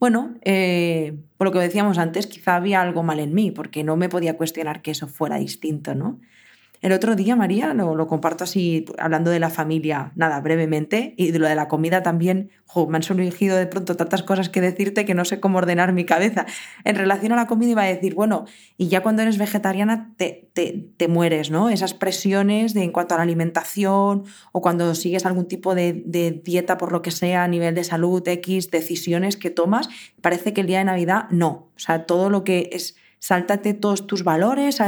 Bueno, 0.00 0.36
eh, 0.42 1.18
por 1.36 1.46
lo 1.46 1.52
que 1.52 1.58
decíamos 1.58 1.98
antes, 1.98 2.26
quizá 2.26 2.56
había 2.56 2.80
algo 2.80 3.02
mal 3.02 3.18
en 3.18 3.34
mí, 3.34 3.50
porque 3.50 3.82
no 3.82 3.96
me 3.96 4.08
podía 4.08 4.36
cuestionar 4.36 4.80
que 4.80 4.92
eso 4.92 5.08
fuera 5.08 5.38
distinto, 5.38 5.94
¿no? 5.94 6.20
El 6.80 6.92
otro 6.92 7.16
día, 7.16 7.34
María, 7.34 7.74
lo, 7.74 8.06
comparto 8.06 8.44
así, 8.44 8.84
hablando 8.98 9.30
de 9.30 9.40
la 9.40 9.50
familia, 9.50 10.12
nada, 10.14 10.40
brevemente, 10.40 11.14
y 11.16 11.32
de 11.32 11.38
lo 11.40 11.48
de 11.48 11.56
la 11.56 11.66
comida 11.66 12.02
también, 12.02 12.50
me 12.88 12.96
han 12.96 13.02
surgido 13.02 13.56
de 13.56 13.66
pronto 13.66 13.96
tantas 13.96 14.22
cosas 14.22 14.48
que 14.48 14.60
decirte 14.60 15.04
que 15.04 15.14
no 15.14 15.24
sé 15.24 15.40
cómo 15.40 15.58
ordenar 15.58 15.92
mi 15.92 16.04
cabeza. 16.04 16.46
En 16.84 16.94
relación 16.94 17.32
a 17.32 17.36
la 17.36 17.46
comida 17.46 17.70
iba 17.70 17.82
a 17.82 17.86
decir, 17.86 18.14
bueno, 18.14 18.44
y 18.76 18.88
ya 18.88 19.02
cuando 19.02 19.22
eres 19.22 19.38
vegetariana 19.38 20.14
te, 20.16 20.50
te, 20.52 21.08
mueres, 21.08 21.50
¿no? 21.50 21.68
Esas 21.68 21.94
presiones 21.94 22.74
de, 22.74 22.84
en 22.84 22.92
cuanto 22.92 23.14
a 23.14 23.18
la 23.18 23.24
alimentación 23.24 24.24
o 24.52 24.60
cuando 24.60 24.94
sigues 24.94 25.26
algún 25.26 25.46
tipo 25.46 25.74
de, 25.74 26.02
de 26.04 26.30
dieta 26.30 26.78
por 26.78 26.92
lo 26.92 27.02
que 27.02 27.10
sea 27.10 27.42
a 27.42 27.48
nivel 27.48 27.74
de 27.74 27.84
salud, 27.84 28.26
X, 28.26 28.70
decisiones 28.70 29.36
que 29.36 29.50
tomas, 29.50 29.88
parece 30.20 30.52
que 30.52 30.60
el 30.60 30.66
día 30.66 30.78
de 30.78 30.84
Navidad 30.84 31.24
no. 31.30 31.70
O 31.74 31.78
sea, 31.78 32.06
todo 32.06 32.30
lo 32.30 32.44
que 32.44 32.70
es 32.72 32.96
sáltate 33.18 33.74
todos 33.74 34.06
tus 34.06 34.24
valores, 34.24 34.80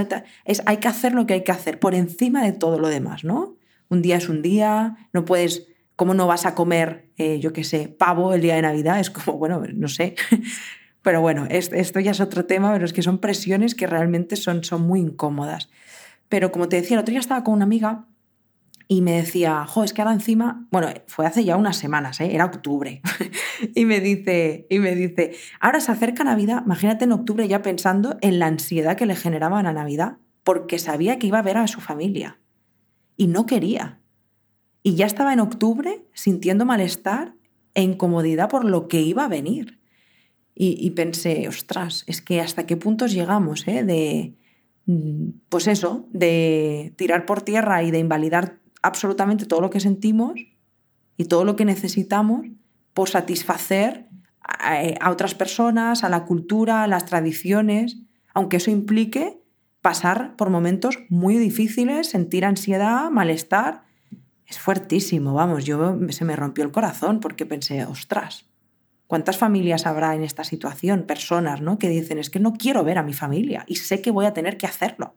es, 0.45 0.63
hay 0.67 0.77
que 0.79 0.89
hacer 0.89 1.13
lo 1.13 1.27
que 1.27 1.35
hay 1.35 1.45
que 1.45 1.53
hacer 1.53 1.79
por 1.79 1.95
encima 1.95 2.45
de 2.45 2.53
todo 2.53 2.79
lo 2.79 2.89
demás, 2.89 3.25
¿no? 3.25 3.57
Un 3.89 4.03
día 4.03 4.17
es 4.17 4.29
un 4.29 4.43
día, 4.43 4.97
no 5.13 5.25
puedes, 5.25 5.67
¿cómo 5.97 6.15
no 6.15 6.27
vas 6.27 6.47
a 6.47 6.55
comer, 6.55 7.11
eh, 7.17 7.41
yo 7.41 7.53
qué 7.53 7.65
sé, 7.65 7.89
pavo 7.89 8.35
el 8.35 8.41
día 8.41 8.55
de 8.55 8.63
Navidad? 8.63 9.01
Es 9.01 9.11
como, 9.11 9.39
bueno, 9.39 9.63
no 9.75 9.89
sé. 9.89 10.15
Pero 11.03 11.21
bueno, 11.21 11.47
esto 11.49 12.01
ya 12.01 12.11
es 12.11 12.21
otro 12.21 12.45
tema, 12.45 12.71
pero 12.75 12.85
es 12.85 12.93
que 12.93 13.01
son 13.01 13.21
presiones 13.21 13.75
que 13.75 13.87
realmente 13.87 14.37
son, 14.37 14.65
son 14.65 14.83
muy 14.83 15.01
incómodas. 15.01 15.71
Pero 16.29 16.53
como 16.53 16.69
te 16.69 16.77
decía, 16.77 16.97
el 16.97 17.01
otro 17.01 17.13
día 17.13 17.21
estaba 17.21 17.43
con 17.43 17.55
una 17.55 17.65
amiga 17.65 18.05
y 18.93 19.03
me 19.03 19.13
decía, 19.13 19.67
jo, 19.67 19.85
es 19.85 19.93
que 19.93 20.03
ahora 20.03 20.15
encima, 20.15 20.67
bueno, 20.73 20.89
fue 21.07 21.25
hace 21.25 21.45
ya 21.45 21.57
unas 21.57 21.77
semanas, 21.77 22.21
¿eh? 22.21 22.35
era 22.35 22.47
octubre, 22.47 23.01
y 23.77 23.85
me 23.85 24.01
dice, 24.01 24.67
y 24.69 24.81
me 24.81 24.97
dice, 24.97 25.37
ahora 25.61 25.79
se 25.79 25.93
acerca 25.93 26.25
Navidad, 26.25 26.65
imagínate 26.67 27.05
en 27.05 27.13
octubre 27.13 27.47
ya 27.47 27.63
pensando 27.63 28.19
en 28.21 28.41
la 28.41 28.47
ansiedad 28.47 28.97
que 28.97 29.07
le 29.07 29.15
generaba 29.15 29.63
la 29.63 29.73
Navidad, 29.73 30.17
porque 30.43 30.81
sabía 30.81 31.21
que 31.21 31.29
iba 31.29 31.39
a 31.39 31.43
ver 31.43 31.57
a 31.59 31.69
su 31.69 31.81
familia 31.81 32.41
y 33.17 33.29
no 33.29 33.47
quería. 33.47 34.01
Y 34.83 34.97
ya 34.97 35.07
estaba 35.07 35.33
en 35.35 35.41
octubre 35.41 36.05
sintiendo 36.13 36.65
malestar 36.65 37.37
e 37.75 37.83
incomodidad 37.83 38.49
por 38.49 38.65
lo 38.65 38.89
que 38.89 39.03
iba 39.03 39.25
a 39.25 39.29
venir. 39.29 39.79
Y, 40.57 40.91
pensé, 40.91 41.47
ostras, 41.47 42.03
es 42.09 42.21
que 42.21 42.41
hasta 42.41 42.67
qué 42.67 42.77
puntos 42.77 43.13
llegamos, 43.13 43.67
¿eh? 43.69 43.85
De, 43.85 44.35
mm, 44.87 45.29
pues 45.49 45.69
eso, 45.69 46.07
de 46.11 46.93
tirar 46.97 47.25
por 47.25 47.41
tierra 47.41 47.83
y 47.83 47.91
de 47.91 47.99
invalidar 47.99 48.60
absolutamente 48.83 49.47
todo 49.47 49.61
lo 49.61 49.71
que 49.71 49.81
sentimos 49.81 50.41
y 51.17 51.25
todo 51.27 51.45
lo 51.45 51.57
que 51.57 51.65
necesitamos 51.65 52.47
por 52.95 53.09
satisfacer 53.09 54.09
a, 54.43 55.11
otras 55.11 55.35
personas, 55.35 56.05
a 56.05 56.09
la 56.09 56.25
cultura, 56.25 56.83
a 56.83 56.87
las 56.89 57.07
tradiciones, 57.07 57.99
aunque 58.35 58.57
eso 58.57 58.71
implique 58.71 59.41
pasar 59.83 60.37
por 60.37 60.51
momentos 60.51 60.99
muy 61.09 61.37
difíciles, 61.37 62.09
sentir 62.09 62.45
ansiedad, 62.45 63.11
malestar. 63.11 63.83
Es 64.47 64.59
fuertísimo, 64.59 65.35
vamos, 65.35 65.65
yo 65.65 65.99
se 66.09 66.25
me 66.25 66.37
rompió 66.37 66.65
el 66.65 66.73
corazón 66.73 67.21
porque 67.21 67.47
pensé, 67.47 67.85
ostras, 67.85 68.47
¿cuántas 69.07 69.39
familias 69.39 69.87
habrá 69.87 70.15
en 70.15 70.25
esta 70.25 70.45
situación? 70.45 71.05
Personas, 71.05 71.61
¿no? 71.61 71.79
Que 71.79 71.89
dicen, 71.89 72.19
es 72.19 72.31
que 72.31 72.41
no 72.41 72.55
quiero 72.55 72.83
ver 72.83 72.99
a 72.99 73.03
mi 73.03 73.13
familia 73.13 73.65
y 73.69 73.77
sé 73.77 74.03
que 74.03 74.11
voy 74.11 74.27
a 74.27 74.33
tener 74.33 74.57
que 74.57 74.67
hacerlo. 74.67 75.15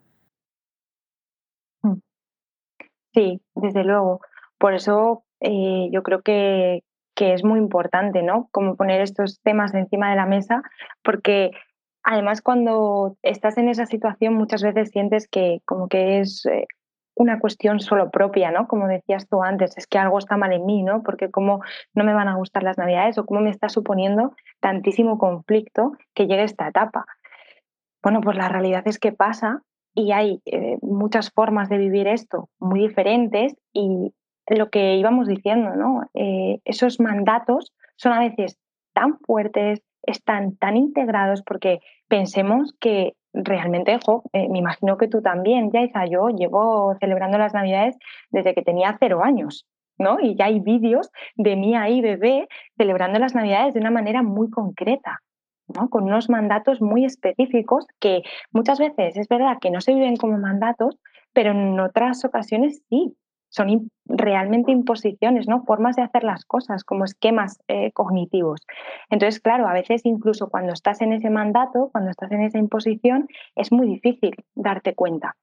Sí, 3.13 3.41
desde 3.55 3.83
luego. 3.83 4.21
Por 4.57 4.73
eso 4.73 5.23
eh, 5.39 5.89
yo 5.91 6.03
creo 6.03 6.21
que, 6.21 6.83
que, 7.15 7.33
es 7.33 7.43
muy 7.43 7.59
importante, 7.59 8.23
¿no? 8.23 8.47
Como 8.51 8.75
poner 8.75 9.01
estos 9.01 9.41
temas 9.41 9.73
encima 9.73 10.09
de 10.09 10.15
la 10.15 10.25
mesa, 10.25 10.63
porque 11.03 11.51
además 12.03 12.41
cuando 12.41 13.17
estás 13.21 13.57
en 13.57 13.69
esa 13.69 13.85
situación 13.85 14.33
muchas 14.33 14.63
veces 14.63 14.89
sientes 14.89 15.27
que 15.27 15.59
como 15.65 15.87
que 15.87 16.19
es 16.19 16.45
eh, 16.45 16.65
una 17.15 17.39
cuestión 17.39 17.79
solo 17.79 18.09
propia, 18.09 18.51
¿no? 18.51 18.67
Como 18.67 18.87
decías 18.87 19.27
tú 19.27 19.43
antes, 19.43 19.77
es 19.77 19.87
que 19.87 19.99
algo 19.99 20.17
está 20.17 20.37
mal 20.37 20.51
en 20.53 20.65
mí, 20.65 20.83
¿no? 20.83 21.03
Porque 21.03 21.29
cómo 21.29 21.61
no 21.93 22.03
me 22.03 22.13
van 22.13 22.27
a 22.27 22.35
gustar 22.35 22.63
las 22.63 22.77
navidades 22.77 23.17
o 23.17 23.25
cómo 23.25 23.41
me 23.41 23.51
está 23.51 23.69
suponiendo 23.69 24.35
tantísimo 24.59 25.19
conflicto 25.19 25.93
que 26.15 26.25
llegue 26.25 26.43
esta 26.43 26.67
etapa. 26.67 27.05
Bueno, 28.01 28.21
pues 28.21 28.35
la 28.37 28.49
realidad 28.49 28.83
es 28.87 28.99
que 28.99 29.11
pasa 29.11 29.61
y 29.95 30.11
hay 30.11 30.41
eh, 30.45 30.77
muchas 30.81 31.31
formas 31.31 31.69
de 31.69 31.77
vivir 31.77 32.07
esto 32.07 32.49
muy 32.59 32.81
diferentes 32.81 33.55
y 33.73 34.13
lo 34.47 34.69
que 34.69 34.95
íbamos 34.95 35.27
diciendo, 35.27 35.75
¿no? 35.75 36.09
Eh, 36.13 36.59
esos 36.65 36.99
mandatos 36.99 37.71
son 37.95 38.13
a 38.13 38.19
veces 38.19 38.57
tan 38.93 39.17
fuertes, 39.19 39.81
están 40.03 40.57
tan 40.57 40.75
integrados 40.75 41.43
porque 41.43 41.79
pensemos 42.07 42.75
que 42.79 43.13
realmente, 43.33 43.97
eh, 44.33 44.49
me 44.49 44.59
imagino 44.59 44.97
que 44.97 45.07
tú 45.07 45.21
también, 45.21 45.71
Yaiza, 45.71 46.05
yo 46.05 46.29
llevo 46.29 46.93
celebrando 46.99 47.37
las 47.37 47.53
Navidades 47.53 47.97
desde 48.29 48.53
que 48.53 48.61
tenía 48.61 48.95
cero 48.99 49.23
años. 49.23 49.65
¿no? 49.99 50.19
Y 50.19 50.35
ya 50.35 50.45
hay 50.45 50.59
vídeos 50.59 51.11
de 51.35 51.55
mí 51.55 51.75
ahí, 51.75 52.01
bebé, 52.01 52.47
celebrando 52.77 53.19
las 53.19 53.35
Navidades 53.35 53.75
de 53.75 53.79
una 53.79 53.91
manera 53.91 54.23
muy 54.23 54.49
concreta 54.49 55.21
con 55.89 56.03
unos 56.03 56.29
mandatos 56.29 56.81
muy 56.81 57.05
específicos 57.05 57.85
que 57.99 58.21
muchas 58.51 58.79
veces 58.79 59.17
es 59.17 59.27
verdad 59.27 59.57
que 59.59 59.71
no 59.71 59.81
se 59.81 59.93
viven 59.93 60.17
como 60.17 60.37
mandatos, 60.37 60.97
pero 61.33 61.51
en 61.51 61.79
otras 61.79 62.23
ocasiones 62.25 62.81
sí, 62.89 63.15
son 63.49 63.91
realmente 64.05 64.71
imposiciones, 64.71 65.47
¿no? 65.47 65.63
formas 65.63 65.95
de 65.95 66.01
hacer 66.01 66.23
las 66.23 66.43
cosas, 66.43 66.83
como 66.83 67.05
esquemas 67.05 67.59
eh, 67.67 67.91
cognitivos. 67.91 68.61
Entonces, 69.11 69.39
claro, 69.39 69.67
a 69.67 69.73
veces 69.73 70.05
incluso 70.05 70.49
cuando 70.49 70.73
estás 70.73 71.01
en 71.01 71.13
ese 71.13 71.29
mandato, 71.29 71.89
cuando 71.91 72.09
estás 72.09 72.31
en 72.31 72.41
esa 72.41 72.57
imposición, 72.57 73.27
es 73.55 73.71
muy 73.71 73.87
difícil 73.87 74.35
darte 74.55 74.95
cuenta 74.95 75.35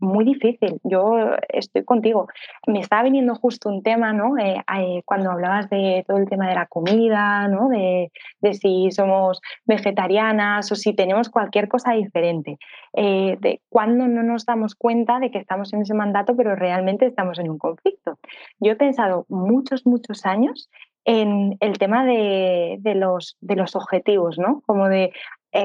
muy 0.00 0.24
difícil. 0.24 0.80
Yo 0.84 1.36
estoy 1.48 1.84
contigo. 1.84 2.28
Me 2.66 2.80
estaba 2.80 3.02
viniendo 3.02 3.34
justo 3.34 3.68
un 3.68 3.82
tema, 3.82 4.12
¿no? 4.12 4.38
Eh, 4.38 4.62
eh, 4.78 5.02
cuando 5.04 5.30
hablabas 5.30 5.68
de 5.70 6.04
todo 6.06 6.18
el 6.18 6.28
tema 6.28 6.48
de 6.48 6.54
la 6.54 6.66
comida, 6.66 7.48
¿no? 7.48 7.68
De, 7.68 8.10
si 8.54 8.90
somos 8.90 9.40
vegetarianas 9.64 10.70
o 10.72 10.74
si 10.74 10.94
tenemos 10.94 11.28
cualquier 11.28 11.68
cosa 11.68 11.92
diferente. 11.92 12.58
Eh, 12.94 13.36
de 13.40 13.60
cuando 13.68 14.06
no 14.08 14.22
nos 14.22 14.46
damos 14.46 14.74
cuenta 14.74 15.18
de 15.18 15.30
que 15.30 15.38
estamos 15.38 15.72
en 15.72 15.82
ese 15.82 15.94
mandato, 15.94 16.36
pero 16.36 16.54
realmente 16.54 17.06
estamos 17.06 17.38
en 17.38 17.50
un 17.50 17.58
conflicto. 17.58 18.18
Yo 18.60 18.72
he 18.72 18.76
pensado 18.76 19.26
muchos, 19.28 19.86
muchos 19.86 20.24
años 20.26 20.70
en 21.04 21.56
el 21.60 21.78
tema 21.78 22.04
de, 22.04 22.78
los, 22.94 23.36
de 23.40 23.56
los 23.56 23.74
objetivos, 23.76 24.38
¿no? 24.38 24.62
Como 24.66 24.88
de 24.88 25.12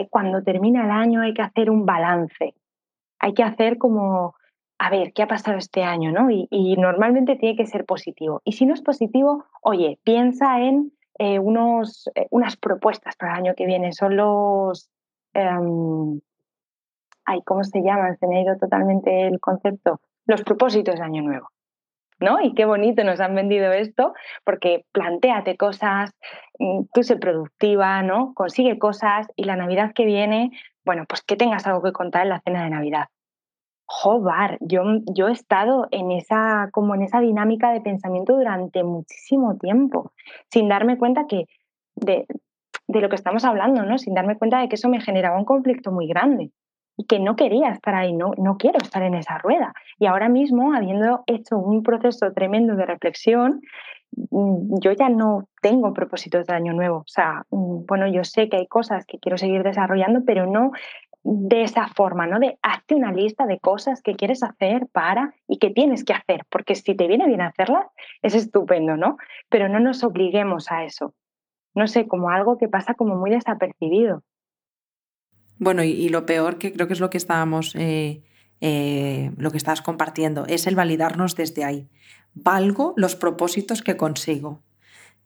cuando 0.09 0.41
termina 0.41 0.85
el 0.85 0.91
año 0.91 1.21
hay 1.21 1.33
que 1.33 1.41
hacer 1.41 1.69
un 1.69 1.85
balance 1.85 2.55
hay 3.19 3.33
que 3.33 3.43
hacer 3.43 3.77
como, 3.77 4.35
a 4.77 4.89
ver, 4.89 5.13
¿qué 5.13 5.23
ha 5.23 5.27
pasado 5.27 5.57
este 5.57 5.83
año? 5.83 6.11
¿no? 6.11 6.29
Y, 6.29 6.75
normalmente 6.77 7.35
tiene 7.35 7.55
que 7.55 7.65
ser 7.65 7.85
positivo. 7.85 8.41
Y 8.43 8.53
si 8.53 8.65
no 8.65 8.73
es 8.73 8.81
positivo, 8.81 9.45
oye, 9.61 9.99
piensa 10.03 10.59
en 10.61 10.91
eh, 11.19 11.39
unos, 11.39 12.09
eh, 12.15 12.27
unas 12.31 12.57
propuestas 12.57 13.15
para 13.15 13.33
el 13.33 13.39
año 13.39 13.55
que 13.55 13.65
viene. 13.65 13.93
Son 13.93 14.15
los... 14.15 14.89
Em, 15.33 16.19
ay, 17.25 17.41
¿cómo 17.45 17.63
se 17.63 17.81
llaman? 17.81 18.17
Se 18.17 18.27
me 18.27 18.39
ha 18.39 18.41
ido 18.41 18.57
totalmente 18.57 19.27
el 19.27 19.39
concepto. 19.39 20.01
Los 20.25 20.43
propósitos 20.43 20.95
de 20.95 21.01
Año 21.01 21.21
Nuevo. 21.21 21.52
Y 22.41 22.53
qué 22.53 22.65
bonito 22.65 23.03
nos 23.03 23.19
han 23.19 23.35
vendido 23.35 23.71
esto, 23.71 24.13
porque 24.43 24.85
planteate 24.91 25.57
cosas, 25.57 26.11
mm, 26.59 26.83
tú 26.93 27.03
sé 27.03 27.17
productiva, 27.17 28.01
¿no? 28.03 28.33
Consigue 28.33 28.79
cosas 28.79 29.27
y 29.35 29.43
la 29.43 29.55
Navidad 29.55 29.93
que 29.93 30.05
viene, 30.05 30.51
bueno, 30.85 31.05
pues 31.07 31.21
que 31.21 31.35
tengas 31.35 31.67
algo 31.67 31.81
que 31.83 31.91
contar 31.91 32.23
en 32.23 32.29
la 32.29 32.41
cena 32.41 32.63
de 32.63 32.69
Navidad. 32.69 33.05
Jobar, 33.85 34.57
yo, 34.61 34.83
yo 35.13 35.27
he 35.27 35.33
estado 35.33 35.87
en 35.91 36.11
esa, 36.11 36.69
como 36.71 36.95
en 36.95 37.03
esa 37.03 37.19
dinámica 37.19 37.71
de 37.71 37.81
pensamiento 37.81 38.35
durante 38.35 38.83
muchísimo 38.83 39.57
tiempo, 39.57 40.13
sin 40.49 40.69
darme 40.69 40.97
cuenta 40.97 41.27
que 41.27 41.45
de, 41.95 42.25
de 42.87 43.01
lo 43.01 43.09
que 43.09 43.15
estamos 43.15 43.45
hablando, 43.45 43.83
¿no? 43.83 43.97
Sin 43.97 44.13
darme 44.13 44.37
cuenta 44.37 44.59
de 44.59 44.69
que 44.69 44.75
eso 44.75 44.89
me 44.89 45.01
generaba 45.01 45.37
un 45.37 45.45
conflicto 45.45 45.91
muy 45.91 46.07
grande 46.07 46.51
y 46.97 47.05
que 47.05 47.19
no 47.19 47.35
quería 47.35 47.69
estar 47.69 47.95
ahí, 47.95 48.13
no, 48.13 48.33
no 48.37 48.57
quiero 48.57 48.77
estar 48.81 49.03
en 49.03 49.15
esa 49.15 49.37
rueda. 49.37 49.73
Y 49.99 50.05
ahora 50.05 50.29
mismo, 50.29 50.73
habiendo 50.73 51.23
hecho 51.27 51.57
un 51.57 51.83
proceso 51.83 52.31
tremendo 52.33 52.75
de 52.75 52.85
reflexión, 52.85 53.61
mm, 54.29 54.79
yo 54.79 54.91
ya 54.91 55.09
no 55.09 55.47
tengo 55.61 55.93
propósitos 55.93 56.45
de 56.45 56.53
año 56.53 56.73
nuevo. 56.73 56.97
O 56.97 57.07
sea, 57.07 57.43
mm, 57.49 57.85
bueno, 57.87 58.07
yo 58.07 58.23
sé 58.23 58.49
que 58.49 58.57
hay 58.57 58.67
cosas 58.67 59.05
que 59.05 59.19
quiero 59.19 59.37
seguir 59.37 59.63
desarrollando, 59.63 60.21
pero 60.25 60.45
no 60.45 60.71
de 61.23 61.63
esa 61.63 61.87
forma, 61.87 62.27
¿no? 62.27 62.39
De 62.39 62.57
hazte 62.61 62.95
una 62.95 63.11
lista 63.11 63.45
de 63.45 63.59
cosas 63.59 64.01
que 64.01 64.15
quieres 64.15 64.43
hacer 64.43 64.87
para 64.91 65.33
y 65.47 65.57
que 65.57 65.69
tienes 65.69 66.03
que 66.03 66.13
hacer, 66.13 66.41
porque 66.49 66.75
si 66.75 66.95
te 66.95 67.07
viene 67.07 67.27
bien 67.27 67.41
hacerlas, 67.41 67.87
es 68.21 68.35
estupendo, 68.35 68.97
¿no? 68.97 69.17
Pero 69.49 69.69
no 69.69 69.79
nos 69.79 70.03
obliguemos 70.03 70.69
a 70.71 70.83
eso. 70.83 71.13
No 71.75 71.87
sé, 71.87 72.07
como 72.07 72.29
algo 72.29 72.57
que 72.57 72.67
pasa 72.67 72.93
como 72.93 73.15
muy 73.15 73.31
desapercibido. 73.31 74.21
Bueno, 75.63 75.81
y, 75.81 76.09
lo 76.09 76.25
peor, 76.25 76.57
que 76.57 76.73
creo 76.73 76.87
que 76.87 76.93
es 76.93 76.99
lo 76.99 77.09
que 77.09 77.17
estábamos, 77.17 77.73
eh, 77.75 78.21
eh, 78.59 79.31
lo 79.37 79.49
que 79.49 79.57
estás 79.57 79.81
compartiendo, 79.81 80.45
es 80.45 80.67
el 80.67 80.75
validarnos 80.75 81.37
desde 81.37 81.63
ahí. 81.63 81.87
Valgo 82.33 82.93
los 82.97 83.15
propósitos 83.15 83.81
que 83.81 83.95
consigo. 83.95 84.61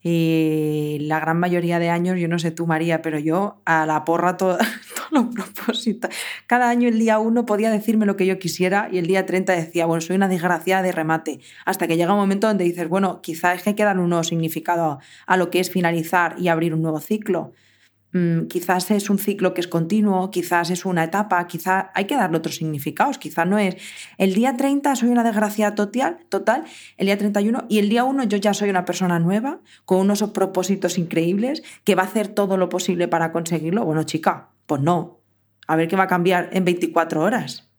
Y 0.03 0.99
la 1.01 1.19
gran 1.19 1.39
mayoría 1.39 1.79
de 1.79 1.89
años, 1.89 2.19
yo 2.19 2.27
no 2.27 2.37
sé 2.37 2.51
tú, 2.51 2.67
María, 2.67 3.01
pero 3.01 3.17
yo 3.17 3.61
a 3.65 3.87
la 3.87 4.05
porra 4.05 4.37
todo, 4.37 4.59
todos 4.59 5.11
los 5.11 5.33
propósitos. 5.33 6.11
Cada 6.45 6.69
año, 6.69 6.87
el 6.87 6.99
día 6.99 7.17
uno, 7.17 7.47
podía 7.47 7.71
decirme 7.71 8.05
lo 8.05 8.15
que 8.15 8.27
yo 8.27 8.37
quisiera 8.37 8.89
y 8.91 8.99
el 8.99 9.07
día 9.07 9.25
30 9.25 9.53
decía, 9.53 9.87
bueno, 9.87 10.01
soy 10.01 10.17
una 10.17 10.27
desgraciada 10.27 10.83
de 10.83 10.91
remate. 10.91 11.39
Hasta 11.65 11.87
que 11.87 11.97
llega 11.97 12.13
un 12.13 12.19
momento 12.19 12.45
donde 12.45 12.63
dices, 12.63 12.87
bueno, 12.87 13.21
quizás 13.23 13.57
es 13.57 13.63
que 13.63 13.71
hay 13.71 13.75
que 13.75 13.83
dar 13.83 13.97
un 13.97 14.09
nuevo 14.09 14.23
significado 14.23 14.99
a 15.25 15.35
lo 15.35 15.49
que 15.49 15.59
es 15.59 15.71
finalizar 15.71 16.35
y 16.37 16.49
abrir 16.49 16.75
un 16.75 16.83
nuevo 16.83 16.99
ciclo. 16.99 17.53
Mm, 18.13 18.47
quizás 18.47 18.89
es 18.91 19.09
un 19.09 19.19
ciclo 19.19 19.53
que 19.53 19.59
es 19.59 19.67
continuo, 19.67 20.31
quizás 20.31 20.69
es 20.69 20.85
una 20.85 21.03
etapa, 21.03 21.45
quizás 21.45 21.87
hay 21.93 22.05
que 22.05 22.15
darle 22.15 22.37
otros 22.37 22.55
significados, 22.55 23.17
quizás 23.17 23.45
no 23.45 23.57
es 23.57 23.75
el 24.17 24.33
día 24.33 24.55
30 24.55 24.95
soy 24.95 25.09
una 25.09 25.23
desgracia 25.23 25.75
total, 25.75 26.19
total, 26.29 26.63
el 26.97 27.07
día 27.07 27.17
31 27.17 27.65
y 27.67 27.79
el 27.79 27.89
día 27.89 28.05
1 28.05 28.23
yo 28.23 28.37
ya 28.37 28.53
soy 28.53 28.69
una 28.69 28.85
persona 28.85 29.19
nueva, 29.19 29.59
con 29.85 29.99
unos 29.99 30.23
propósitos 30.31 30.97
increíbles, 30.97 31.63
que 31.83 31.95
va 31.95 32.03
a 32.03 32.05
hacer 32.05 32.29
todo 32.29 32.55
lo 32.57 32.69
posible 32.69 33.07
para 33.07 33.31
conseguirlo. 33.31 33.83
Bueno, 33.83 34.03
chica, 34.03 34.49
pues 34.65 34.81
no. 34.81 35.19
A 35.67 35.75
ver 35.75 35.89
qué 35.89 35.97
va 35.97 36.03
a 36.03 36.07
cambiar 36.07 36.49
en 36.53 36.63
24 36.63 37.21
horas. 37.21 37.69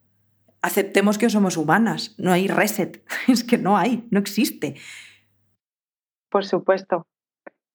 Aceptemos 0.60 1.16
que 1.16 1.30
somos 1.30 1.56
humanas, 1.56 2.14
no 2.18 2.32
hay 2.32 2.48
reset, 2.48 3.02
es 3.28 3.44
que 3.44 3.56
no 3.56 3.78
hay, 3.78 4.06
no 4.10 4.18
existe. 4.18 4.74
Por 6.28 6.44
supuesto, 6.44 7.06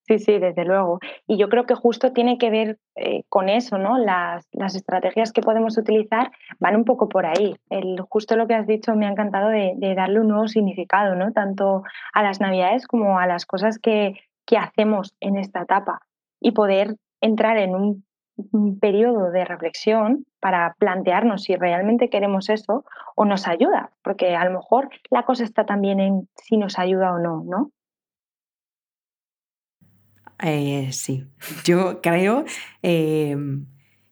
Sí, 0.06 0.18
sí, 0.18 0.38
desde 0.38 0.66
luego. 0.66 1.00
Y 1.26 1.38
yo 1.38 1.48
creo 1.48 1.64
que 1.64 1.74
justo 1.74 2.12
tiene 2.12 2.36
que 2.36 2.50
ver 2.50 2.78
eh, 2.94 3.22
con 3.30 3.48
eso, 3.48 3.78
¿no? 3.78 3.96
Las, 3.96 4.44
estrategias 4.74 5.32
que 5.32 5.40
podemos 5.40 5.78
utilizar 5.78 6.30
van 6.58 6.76
un 6.76 6.84
poco 6.84 7.08
por 7.08 7.24
ahí. 7.24 7.56
El, 7.70 8.00
justo 8.02 8.36
lo 8.36 8.46
que 8.46 8.54
has 8.54 8.66
dicho 8.66 8.94
me 8.94 9.06
ha 9.06 9.10
encantado 9.10 9.48
de, 9.48 9.94
darle 9.96 10.20
un 10.20 10.28
nuevo 10.28 10.46
significado, 10.46 11.14
¿no? 11.14 11.32
Tanto 11.32 11.84
a 12.12 12.22
las 12.22 12.38
navidades 12.38 12.86
como 12.86 13.18
a 13.18 13.26
las 13.26 13.46
cosas 13.46 13.78
que, 13.78 14.14
que 14.44 14.58
hacemos 14.58 15.14
en 15.20 15.38
esta 15.38 15.62
etapa 15.62 16.00
y 16.38 16.52
poder 16.52 16.96
entrar 17.22 17.56
en 17.56 17.74
un, 17.74 18.04
un 18.52 18.78
periodo 18.78 19.30
de 19.30 19.46
reflexión 19.46 20.26
para 20.38 20.74
plantearnos 20.78 21.44
si 21.44 21.56
realmente 21.56 22.10
queremos 22.10 22.50
eso 22.50 22.84
o 23.16 23.24
nos 23.24 23.48
ayuda, 23.48 23.92
porque 24.02 24.36
a 24.36 24.44
lo 24.44 24.50
mejor 24.50 24.90
la 25.08 25.22
cosa 25.22 25.44
está 25.44 25.64
también 25.64 25.98
en 26.00 26.28
si 26.36 26.58
nos 26.58 26.78
ayuda 26.78 27.14
o 27.14 27.18
no, 27.18 27.42
¿no? 27.44 27.70
Eh, 30.42 30.88
sí, 30.92 31.26
yo 31.64 32.00
creo 32.02 32.44
em, 32.82 33.66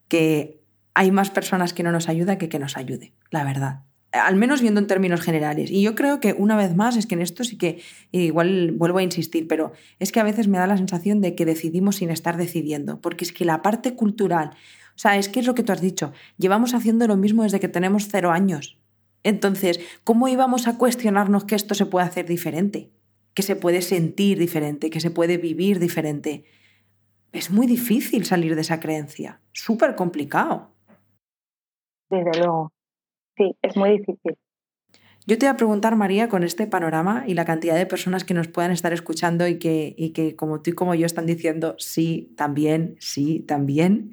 que 0.09 0.63
hay 0.95 1.11
más 1.11 1.31
personas 1.31 1.73
que 1.73 1.83
no 1.83 1.93
nos 1.93 2.09
ayudan 2.09 2.39
que 2.39 2.49
que 2.49 2.59
nos 2.59 2.77
ayude, 2.77 3.13
la 3.31 3.45
verdad. 3.45 3.83
Al 4.13 4.37
menos 4.37 4.61
viendo 4.61 4.79
en 4.79 4.87
términos 4.87 5.23
generales. 5.23 5.71
Y 5.71 5.81
yo 5.81 5.95
creo 5.95 6.21
que 6.21 6.35
una 6.35 6.55
vez 6.55 6.77
más 6.77 6.99
es 6.99 7.07
que 7.07 7.15
en 7.15 7.23
esto 7.23 7.45
sí 7.45 7.57
que 7.57 7.81
igual 8.11 8.73
vuelvo 8.73 8.99
a 8.99 9.03
insistir, 9.03 9.49
pero 9.49 9.73
es 9.99 10.13
que 10.13 10.21
a 10.21 10.23
veces 10.23 10.49
me 10.49 10.59
da 10.59 10.67
la 10.67 10.77
sensación 10.77 11.23
de 11.23 11.35
que 11.35 11.47
decidimos 11.47 11.97
sin 11.97 12.11
estar 12.11 12.37
decidiendo, 12.37 13.01
porque 13.01 13.25
es 13.25 13.33
que 13.33 13.47
la 13.47 13.63
parte 13.63 13.95
cultural, 13.95 14.51
o 14.95 14.99
sea, 14.99 15.17
es 15.17 15.31
que 15.31 15.41
es 15.41 15.47
lo 15.47 15.55
que 15.55 15.63
tú 15.63 15.73
has 15.73 15.81
dicho, 15.81 16.13
llevamos 16.37 16.75
haciendo 16.75 17.07
lo 17.07 17.17
mismo 17.17 17.43
desde 17.43 17.59
que 17.59 17.69
tenemos 17.69 18.09
cero 18.11 18.33
años. 18.33 18.77
Entonces, 19.23 19.81
¿cómo 20.05 20.29
íbamos 20.29 20.69
a 20.69 20.77
cuestionarnos 20.77 21.45
que 21.45 21.55
esto 21.55 21.75
se 21.75 21.87
puede 21.87 22.07
hacer 22.07 22.27
diferente? 22.27 22.91
Que 23.35 23.43
se 23.43 23.57
puede 23.57 23.83
sentir 23.83 24.39
diferente, 24.39 24.91
que 24.91 25.01
se 25.01 25.11
puede 25.11 25.39
vivir 25.39 25.79
diferente. 25.79 26.45
Es 27.33 27.51
muy 27.51 27.67
difícil 27.67 28.25
salir 28.27 28.55
de 28.55 28.61
esa 28.61 28.81
creencia, 28.81 29.41
súper 29.53 29.95
complicado. 29.95 30.71
Desde 32.11 32.39
luego, 32.39 32.73
sí, 33.37 33.57
es 33.63 33.77
muy 33.77 33.99
difícil. 33.99 34.37
Yo 35.25 35.39
te 35.39 35.47
voy 35.47 35.53
a 35.53 35.57
preguntar, 35.57 35.95
María, 35.95 36.29
con 36.29 36.43
este 36.43 36.67
panorama 36.67 37.25
y 37.27 37.35
la 37.35 37.45
cantidad 37.45 37.77
de 37.77 37.87
personas 37.87 38.25
que 38.25 38.35
nos 38.35 38.49
puedan 38.49 38.73
estar 38.73 38.93
escuchando 38.93 39.47
y 39.47 39.59
que, 39.59 39.95
y 39.97 40.11
que 40.11 40.35
como 40.35 40.61
tú 40.61 40.71
y 40.71 40.73
como 40.73 40.95
yo 40.97 41.07
están 41.07 41.27
diciendo, 41.27 41.77
sí, 41.79 42.35
también, 42.37 42.97
sí, 42.99 43.41
también, 43.41 44.13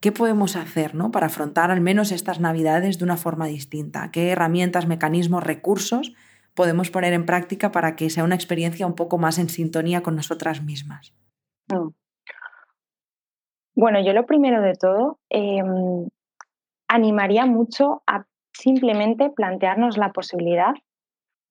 ¿qué 0.00 0.10
podemos 0.10 0.56
hacer 0.56 0.96
¿no? 0.96 1.12
para 1.12 1.26
afrontar 1.26 1.70
al 1.70 1.80
menos 1.80 2.10
estas 2.10 2.40
navidades 2.40 2.98
de 2.98 3.04
una 3.04 3.16
forma 3.16 3.46
distinta? 3.46 4.10
¿Qué 4.10 4.30
herramientas, 4.30 4.88
mecanismos, 4.88 5.44
recursos 5.44 6.12
podemos 6.58 6.90
poner 6.90 7.12
en 7.12 7.24
práctica 7.24 7.70
para 7.70 7.94
que 7.94 8.10
sea 8.10 8.24
una 8.24 8.34
experiencia 8.34 8.84
un 8.84 8.96
poco 8.96 9.16
más 9.16 9.38
en 9.38 9.48
sintonía 9.48 10.02
con 10.02 10.16
nosotras 10.16 10.60
mismas? 10.60 11.14
Mm. 11.68 11.90
Bueno, 13.76 14.04
yo 14.04 14.12
lo 14.12 14.26
primero 14.26 14.60
de 14.60 14.72
todo, 14.74 15.20
em, 15.30 16.08
animaría 16.88 17.46
mucho 17.46 18.02
a 18.08 18.24
simplemente 18.52 19.30
plantearnos 19.30 19.98
la 19.98 20.10
posibilidad 20.10 20.74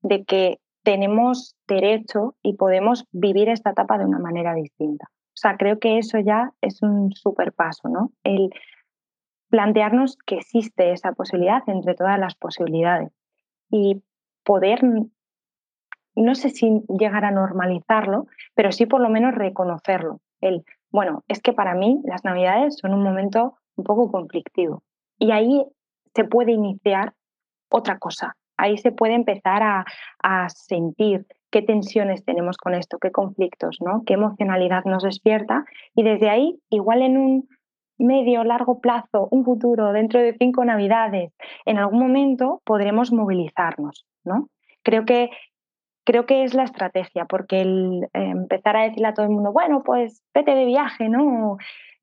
de 0.01 0.25
que 0.25 0.57
tenemos 0.83 1.55
derecho 1.69 2.35
y 2.43 2.57
podemos 2.57 3.05
vivir 3.13 3.47
esta 3.47 3.69
etapa 3.69 3.97
de 3.97 4.03
una 4.03 4.19
manera 4.19 4.53
distinta. 4.55 5.05
O 5.09 5.39
sea, 5.41 5.55
creo 5.55 5.79
que 5.79 5.99
eso 5.99 6.19
ya 6.19 6.51
es 6.59 6.81
un 6.81 7.13
súper 7.13 7.53
paso, 7.53 7.87
¿no? 7.87 8.11
El 8.25 8.49
plantearnos 9.49 10.17
que 10.17 10.35
existe 10.35 10.91
esa 10.91 11.13
posibilidad 11.13 11.63
entre 11.67 11.95
todas 11.95 12.19
las 12.19 12.35
posibilidades. 12.35 13.13
Y 13.71 14.03
poder, 14.47 14.79
no 16.15 16.35
sé 16.35 16.49
si 16.49 16.81
llegar 16.87 17.25
a 17.25 17.31
normalizarlo, 17.31 18.27
pero 18.55 18.71
sí 18.71 18.85
por 18.85 19.01
lo 19.01 19.09
menos 19.09 19.35
reconocerlo. 19.35 20.21
El, 20.39 20.63
bueno, 20.89 21.25
es 21.27 21.41
que 21.41 21.51
para 21.51 21.75
mí 21.75 21.99
las 22.05 22.23
navidades 22.23 22.77
son 22.77 22.93
un 22.93 23.03
momento 23.03 23.57
un 23.75 23.83
poco 23.83 24.09
conflictivo. 24.09 24.83
Y 25.19 25.31
ahí 25.31 25.65
se 26.15 26.23
puede 26.23 26.53
iniciar 26.53 27.13
otra 27.69 27.99
cosa. 27.99 28.37
Ahí 28.55 28.77
se 28.77 28.93
puede 28.93 29.15
empezar 29.15 29.61
a, 29.61 29.85
a 30.23 30.47
sentir 30.47 31.25
qué 31.51 31.61
tensiones 31.61 32.23
tenemos 32.23 32.55
con 32.57 32.73
esto, 32.73 32.99
qué 32.99 33.11
conflictos, 33.11 33.77
¿no? 33.81 34.03
qué 34.05 34.13
emocionalidad 34.13 34.85
nos 34.85 35.03
despierta. 35.03 35.65
Y 35.93 36.03
desde 36.03 36.29
ahí, 36.29 36.57
igual 36.69 37.01
en 37.01 37.17
un 37.17 37.49
medio, 37.97 38.43
largo 38.43 38.79
plazo, 38.79 39.27
un 39.31 39.43
futuro, 39.43 39.91
dentro 39.91 40.21
de 40.21 40.35
cinco 40.37 40.63
navidades, 40.63 41.33
en 41.65 41.77
algún 41.77 41.99
momento 41.99 42.61
podremos 42.63 43.11
movilizarnos. 43.11 44.05
¿No? 44.27 44.49
Creo 44.83 45.05
que, 45.05 45.31
creo 46.05 46.25
que 46.25 46.43
es 46.43 46.53
la 46.53 46.63
estrategia, 46.63 47.25
porque 47.25 47.61
el 47.61 48.03
eh, 48.13 48.29
empezar 48.29 48.77
a 48.77 48.83
decirle 48.83 49.07
a 49.07 49.13
todo 49.13 49.25
el 49.25 49.31
mundo, 49.31 49.51
bueno, 49.51 49.83
pues 49.83 50.23
vete 50.33 50.53
de 50.53 50.65
viaje, 50.65 51.09
¿no? 51.09 51.57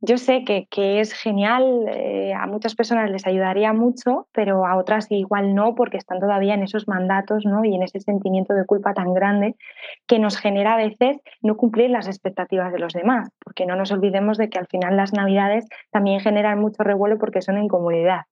Yo 0.07 0.19
sé 0.19 0.45
que, 0.45 1.01
es 1.01 1.15
genial, 1.15 1.87
eh, 1.89 2.35
a 2.35 2.47
muchas 2.47 2.75
personas 2.75 3.11
les 3.11 3.27
ayudaría 3.27 3.73
mucho, 3.73 4.29
pero 4.33 4.67
a 4.67 4.77
otras 4.77 5.11
igual 5.11 5.55
no, 5.55 5.75
porque 5.75 5.97
están 5.97 6.21
todavía 6.21 6.53
en 6.53 6.63
esos 6.63 6.87
mandatos 6.87 7.47
¿no? 7.47 7.65
y 7.65 7.75
en 7.75 7.83
ese 7.83 8.01
sentimiento 8.01 8.53
de 8.53 8.67
culpa 8.67 8.93
tan 8.93 9.15
grande 9.15 9.57
que 10.07 10.19
nos 10.19 10.37
genera 10.37 10.75
a 10.75 10.77
veces 10.77 11.23
no 11.41 11.57
cumplir 11.57 11.89
las 11.89 12.07
expectativas 12.07 12.71
de 12.71 12.81
los 12.81 12.93
demás, 12.93 13.31
porque 13.43 13.65
no 13.65 13.77
nos 13.77 13.93
olvidemos 13.93 14.37
de 14.37 14.51
que 14.51 14.59
al 14.59 14.67
final 14.67 14.95
las 14.95 15.15
navidades 15.15 15.67
también 15.91 16.21
generan 16.21 16.61
mucho 16.61 16.83
revuelo 16.83 17.17
porque 17.17 17.41
son 17.41 17.57
incomodidad 17.57 18.25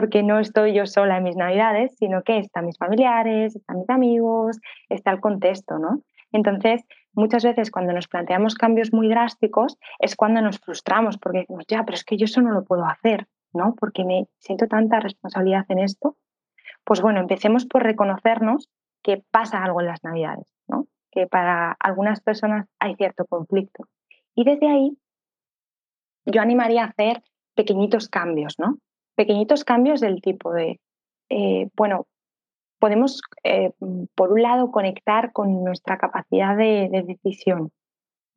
porque 0.00 0.22
no 0.22 0.40
estoy 0.40 0.72
yo 0.72 0.86
sola 0.86 1.18
en 1.18 1.24
mis 1.24 1.36
navidades, 1.36 1.94
sino 1.98 2.22
que 2.22 2.38
están 2.38 2.64
mis 2.64 2.78
familiares, 2.78 3.54
están 3.54 3.80
mis 3.80 3.90
amigos, 3.90 4.58
está 4.88 5.10
el 5.10 5.20
contexto, 5.20 5.78
¿no? 5.78 6.00
Entonces, 6.32 6.86
muchas 7.12 7.44
veces 7.44 7.70
cuando 7.70 7.92
nos 7.92 8.08
planteamos 8.08 8.54
cambios 8.54 8.94
muy 8.94 9.10
drásticos 9.10 9.76
es 9.98 10.16
cuando 10.16 10.40
nos 10.40 10.58
frustramos 10.58 11.18
porque 11.18 11.40
decimos, 11.40 11.66
ya, 11.68 11.84
pero 11.84 11.96
es 11.96 12.04
que 12.04 12.16
yo 12.16 12.24
eso 12.24 12.40
no 12.40 12.50
lo 12.50 12.64
puedo 12.64 12.86
hacer, 12.86 13.28
¿no? 13.52 13.74
Porque 13.78 14.06
me 14.06 14.26
siento 14.38 14.68
tanta 14.68 15.00
responsabilidad 15.00 15.66
en 15.68 15.80
esto. 15.80 16.16
Pues 16.82 17.02
bueno, 17.02 17.20
empecemos 17.20 17.66
por 17.66 17.82
reconocernos 17.82 18.70
que 19.02 19.22
pasa 19.30 19.62
algo 19.62 19.82
en 19.82 19.88
las 19.88 20.02
navidades, 20.02 20.50
¿no? 20.66 20.86
Que 21.10 21.26
para 21.26 21.72
algunas 21.78 22.22
personas 22.22 22.66
hay 22.78 22.94
cierto 22.94 23.26
conflicto. 23.26 23.84
Y 24.34 24.44
desde 24.44 24.66
ahí 24.66 24.96
yo 26.24 26.40
animaría 26.40 26.84
a 26.84 26.86
hacer 26.86 27.22
pequeñitos 27.54 28.08
cambios, 28.08 28.58
¿no? 28.58 28.78
Pequeñitos 29.20 29.64
cambios 29.64 30.00
del 30.00 30.22
tipo 30.22 30.50
de, 30.50 30.80
eh, 31.28 31.68
bueno, 31.76 32.06
podemos, 32.78 33.20
eh, 33.44 33.70
por 34.14 34.32
un 34.32 34.40
lado, 34.40 34.70
conectar 34.70 35.30
con 35.32 35.62
nuestra 35.62 35.98
capacidad 35.98 36.56
de, 36.56 36.88
decisión. 37.06 37.70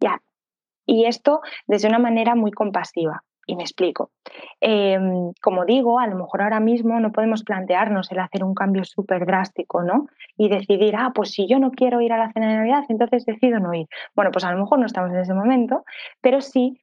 Ya. 0.01 0.21
Y 0.85 1.05
esto 1.05 1.39
desde 1.67 1.87
una 1.87 1.99
manera 1.99 2.35
muy 2.35 2.51
compasiva. 2.51 3.23
Y 3.47 3.55
me 3.55 3.63
explico. 3.63 4.11
Em, 4.59 5.31
como 5.41 5.63
digo, 5.63 5.99
a 5.99 6.07
lo 6.07 6.17
mejor 6.17 6.41
ahora 6.41 6.59
mismo 6.59 6.99
no 6.99 7.13
podemos 7.13 7.43
plantearnos 7.43 8.11
el 8.11 8.19
hacer 8.19 8.43
un 8.43 8.53
cambio 8.53 8.83
súper 8.83 9.25
drástico, 9.25 9.83
¿no? 9.83 10.07
Y 10.37 10.49
decidir, 10.49 10.95
ah, 10.97 11.11
pues 11.15 11.31
si 11.31 11.47
yo 11.47 11.59
no 11.59 11.71
quiero 11.71 12.01
ir 12.01 12.11
a 12.11 12.17
la 12.17 12.31
cena 12.33 12.49
de 12.49 12.57
Navidad, 12.57 12.83
entonces 12.89 13.25
decido 13.25 13.59
no 13.59 13.73
ir. 13.73 13.87
Bueno, 14.15 14.31
pues 14.31 14.43
a 14.43 14.51
lo 14.51 14.59
mejor 14.59 14.79
no 14.79 14.85
estamos 14.85 15.11
en 15.11 15.19
ese 15.19 15.33
momento, 15.33 15.85
pero 16.21 16.41
sí 16.41 16.82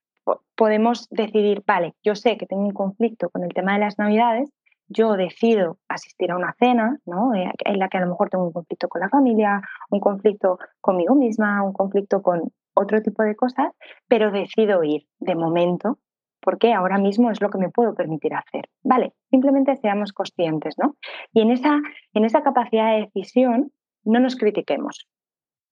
podemos 0.55 1.09
decidir, 1.11 1.63
vale, 1.67 1.95
yo 2.03 2.15
sé 2.15 2.37
que 2.37 2.47
tengo 2.47 2.63
un 2.63 2.73
conflicto 2.73 3.31
con 3.31 3.45
el 3.45 3.53
tema 3.53 3.75
de 3.75 3.81
las 3.81 3.99
navidades, 3.99 4.51
yo 4.89 5.13
decido 5.13 5.79
asistir 5.89 6.33
a 6.33 6.37
una 6.37 6.55
cena, 6.59 6.99
¿no? 7.07 7.33
Eh, 7.35 7.51
en 7.65 7.79
la 7.79 7.89
que 7.89 7.99
a 7.99 8.01
lo 8.01 8.09
mejor 8.09 8.29
tengo 8.29 8.45
un 8.45 8.53
conflicto 8.53 8.89
con 8.89 9.01
la 9.01 9.09
familia, 9.09 9.63
un 9.91 10.01
conflicto 10.01 10.59
conmigo 10.81 11.15
misma, 11.15 11.63
un 11.63 11.73
conflicto 11.73 12.23
con 12.23 12.53
otro 12.75 13.01
tipo 13.01 13.23
de 13.23 13.37
cosas, 13.37 13.73
pero 14.09 14.31
decido 14.31 14.83
ir 14.83 15.07
de 15.19 15.35
momento 15.35 15.99
porque 16.41 16.73
ahora 16.73 16.99
mismo 16.99 17.31
es 17.31 17.41
lo 17.41 17.51
que 17.51 17.59
me 17.59 17.69
puedo 17.69 17.95
permitir 17.95 18.35
hacer. 18.35 18.69
Vale, 18.83 19.13
simplemente 19.31 19.77
seamos 19.77 20.13
conscientes, 20.13 20.75
¿no? 20.79 20.97
Y 21.33 21.43
en 21.43 21.51
esa, 21.51 21.81
en 22.15 22.25
esa 22.25 22.43
capacidad 22.43 22.93
de 22.95 23.03
decisión 23.03 23.73
no 24.05 24.21
nos 24.21 24.37
critiquemos, 24.37 25.07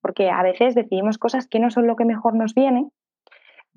porque 0.03 0.31
a 0.31 0.43
veces 0.43 0.75
decidimos 0.75 1.19
cosas 1.19 1.49
que 1.49 1.59
no 1.59 1.71
son 1.71 1.87
lo 1.87 1.97
que 1.97 2.05
mejor 2.05 2.35
nos 2.35 2.55
viene, 2.55 2.89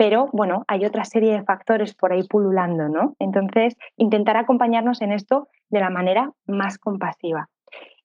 pero 0.02 0.30
bueno, 0.34 0.64
hay 0.68 0.84
otra 0.84 1.06
serie 1.06 1.32
de 1.32 1.44
factores 1.44 1.94
por 1.94 2.12
ahí 2.12 2.24
pululando, 2.28 2.90
¿no? 2.90 3.16
Entonces, 3.20 3.78
intentar 3.98 4.36
acompañarnos 4.36 5.00
en 5.04 5.12
esto 5.12 5.48
de 5.70 5.80
la 5.80 5.92
manera 5.92 6.32
más 6.48 6.80
compasiva. 6.80 7.50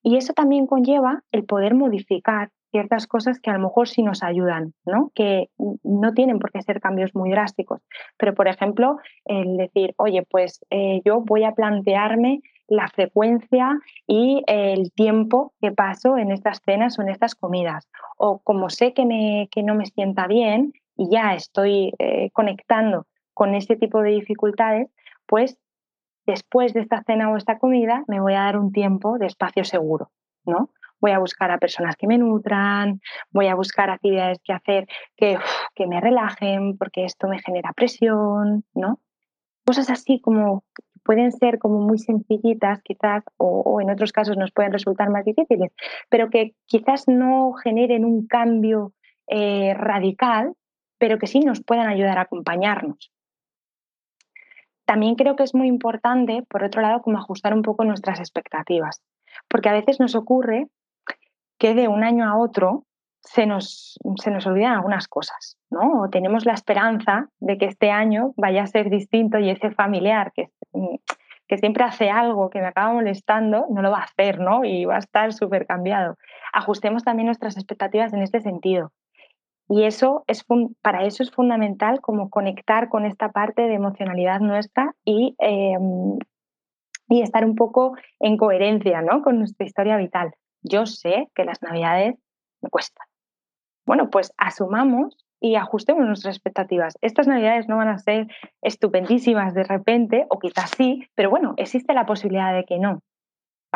Y 0.03 0.19
eso 0.19 0.35
también 0.35 0.67
conlleva 0.67 1.23
el 1.33 1.47
poder 1.47 1.75
modificar 1.75 2.51
ciertas 2.71 3.07
cosas 3.07 3.41
que 3.41 3.49
a 3.49 3.55
lo 3.55 3.61
mejor 3.61 3.89
sí 3.89 4.03
nos 4.03 4.23
ayudan, 4.23 4.75
¿no? 4.85 5.11
Que 5.15 5.49
no 5.57 6.13
tienen 6.13 6.39
por 6.39 6.53
qué 6.53 6.61
ser 6.61 6.83
cambios 6.83 7.15
muy 7.15 7.31
drásticos. 7.31 7.81
Pero, 8.19 8.35
por 8.35 8.47
ejemplo, 8.47 8.99
el 9.25 9.57
decir, 9.57 9.95
oye, 9.97 10.23
pues 10.29 10.67
eh, 10.69 11.01
yo 11.03 11.23
voy 11.23 11.45
a 11.45 11.53
plantearme 11.53 12.43
la 12.69 12.89
frecuencia 12.89 13.71
y 14.07 14.43
el 14.49 14.93
tiempo 14.93 15.55
que 15.63 15.73
paso 15.73 16.19
en 16.19 16.31
estas 16.31 16.61
cenas 16.63 16.99
o 16.99 17.03
en 17.03 17.09
estas 17.09 17.35
comidas. 17.35 17.89
O 18.19 18.41
como 18.41 18.69
sé 18.69 18.93
que, 18.93 19.07
me, 19.07 19.49
que 19.51 19.63
no 19.63 19.75
me 19.75 19.87
sienta 19.87 20.27
bien 20.27 20.75
y 20.97 21.11
ya 21.11 21.35
estoy 21.35 21.93
eh, 21.99 22.31
conectando 22.33 23.07
con 23.35 23.55
ese 23.55 23.77
tipo 23.77 24.01
de 24.03 24.11
dificultades, 24.11 24.89
pues 25.27 25.59
después 26.27 26.75
de 26.75 26.81
esta 26.81 27.03
cena 27.05 27.31
o 27.31 27.37
esta 27.37 27.59
comida 27.59 28.05
me 28.09 28.21
voy 28.21 28.35
a 28.35 28.41
dar 28.41 28.59
un 28.59 28.73
tiempo 28.73 29.19
de 29.19 29.27
espacio 29.27 29.65
seguro, 29.65 30.11
¿no? 30.45 30.71
Voy 30.99 31.11
a 31.11 31.19
buscar 31.19 31.51
a 31.51 31.59
personas 31.59 31.95
que 31.97 32.07
me 32.07 32.19
nutran, 32.19 33.01
voy 33.31 33.49
a 33.49 33.55
buscar 33.55 33.91
actividades 33.91 34.39
que 34.43 34.53
hacer 34.53 34.87
que, 35.17 35.39
que 35.75 35.87
me 35.87 36.01
relajen, 36.01 36.79
porque 36.79 37.05
esto 37.05 37.29
me 37.29 37.39
genera 37.41 37.73
presión, 37.75 38.65
¿no? 38.75 39.01
Cosas 39.67 39.91
así 39.91 40.21
como 40.21 40.65
pueden 41.07 41.31
ser 41.31 41.59
como 41.59 41.81
muy 41.81 41.99
sencillitas 41.99 42.83
quizás 42.83 43.23
o, 43.37 43.81
en 43.81 43.91
otros 43.91 44.13
casos 44.13 44.37
nos 44.37 44.51
pueden 44.51 44.73
resultar 44.73 45.09
más 45.11 45.25
difíciles, 45.25 45.71
pero 46.11 46.29
que 46.31 46.55
quizás 46.67 47.07
no 47.07 47.53
generen 47.53 48.05
un 48.05 48.27
cambio 48.27 48.93
eh, 49.29 49.75
radical, 49.75 50.55
pero 50.99 51.19
que 51.19 51.27
sí 51.27 51.41
nos 51.41 51.63
puedan 51.63 51.89
ayudar 51.89 52.19
a 52.19 52.23
acompañarnos. 52.23 53.13
También 54.85 55.17
creo 55.17 55.35
que 55.35 55.43
es 55.43 55.55
muy 55.55 55.67
importante, 55.67 56.45
por 56.49 56.63
otro 56.63 56.81
lado, 56.81 57.03
como 57.03 57.19
ajustar 57.19 57.53
un 57.55 57.63
poco 57.63 57.85
nuestras 57.85 58.21
expectativas, 58.21 59.03
porque 59.49 59.69
a 59.69 59.73
veces 59.73 59.99
nos 59.99 60.15
ocurre 60.15 60.69
que 61.59 61.75
de 61.75 61.89
un 61.89 62.05
año 62.05 62.25
a 62.25 62.37
otro 62.37 62.85
se 63.21 63.47
nos, 63.47 63.99
se 64.23 64.31
nos 64.31 64.47
olvidan 64.47 64.75
algunas 64.75 65.09
cosas, 65.09 65.59
¿no? 65.71 66.03
O 66.03 66.11
tenemos 66.11 66.47
la 66.47 66.53
esperanza 66.53 67.29
de 67.41 67.59
que 67.59 67.67
este 67.67 67.91
año 67.91 68.33
vaya 68.37 68.63
a 68.63 68.67
ser 68.69 68.89
distinto 68.89 69.39
y 69.39 69.51
ese 69.51 69.73
familiar 69.73 70.33
que, 70.33 70.51
que 71.49 71.59
siempre 71.59 71.83
hace 71.83 72.11
algo 72.11 72.51
que 72.51 72.61
me 72.61 72.67
acaba 72.67 72.93
molestando, 72.93 73.67
no 73.71 73.83
lo 73.83 73.91
va 73.91 73.99
a 73.99 74.05
hacer, 74.05 74.39
¿no? 74.39 74.65
Y 74.65 74.85
va 74.85 74.97
a 74.97 75.01
estar 75.01 75.33
súper 75.33 75.67
cambiado. 75.67 76.17
Ajustemos 76.53 77.03
también 77.03 77.27
nuestras 77.27 77.57
expectativas 77.57 78.13
en 78.13 78.23
este 78.23 78.41
sentido. 78.41 78.93
Y 79.69 79.85
eso 79.85 80.25
es 80.27 80.45
para 80.81 81.05
eso 81.05 81.23
es 81.23 81.31
fundamental 81.31 82.01
como 82.01 82.31
conectar 82.31 82.89
con 82.89 83.05
esta 83.05 83.33
parte 83.33 83.63
de 83.63 83.75
emocionalidad 83.75 84.41
nuestra 84.41 84.95
y, 85.05 85.35
em, 85.39 86.19
y 87.09 87.23
estar 87.23 87.45
un 87.45 87.57
poco 87.57 87.97
en 88.21 88.37
coherencia 88.37 89.03
¿no? 89.03 89.23
con 89.23 89.39
nuestra 89.39 89.67
historia 89.67 89.97
vital. 89.97 90.35
Yo 90.63 90.87
sé 90.87 91.29
que 91.35 91.45
las 91.45 91.63
navidades 91.63 92.17
me 92.61 92.71
cuestan. 92.71 93.07
Bueno, 93.87 94.11
pues 94.11 94.33
asumamos 94.37 95.17
y 95.41 95.57
ajustemos 95.57 96.07
nuestras 96.07 96.37
expectativas. 96.37 96.97
Estas 97.01 97.27
navidades 97.27 97.69
no 97.69 97.77
van 97.77 97.89
a 97.89 97.99
ser 97.99 98.27
estupendísimas 98.63 99.55
de 99.55 99.65
repente, 99.65 100.27
o 100.29 100.39
quizás 100.39 100.71
sí, 100.77 101.09
pero 101.15 101.31
bueno, 101.31 101.55
existe 101.57 101.93
la 101.93 102.07
posibilidad 102.07 102.55
de 102.55 102.65
que 102.65 102.79
no. 102.79 103.03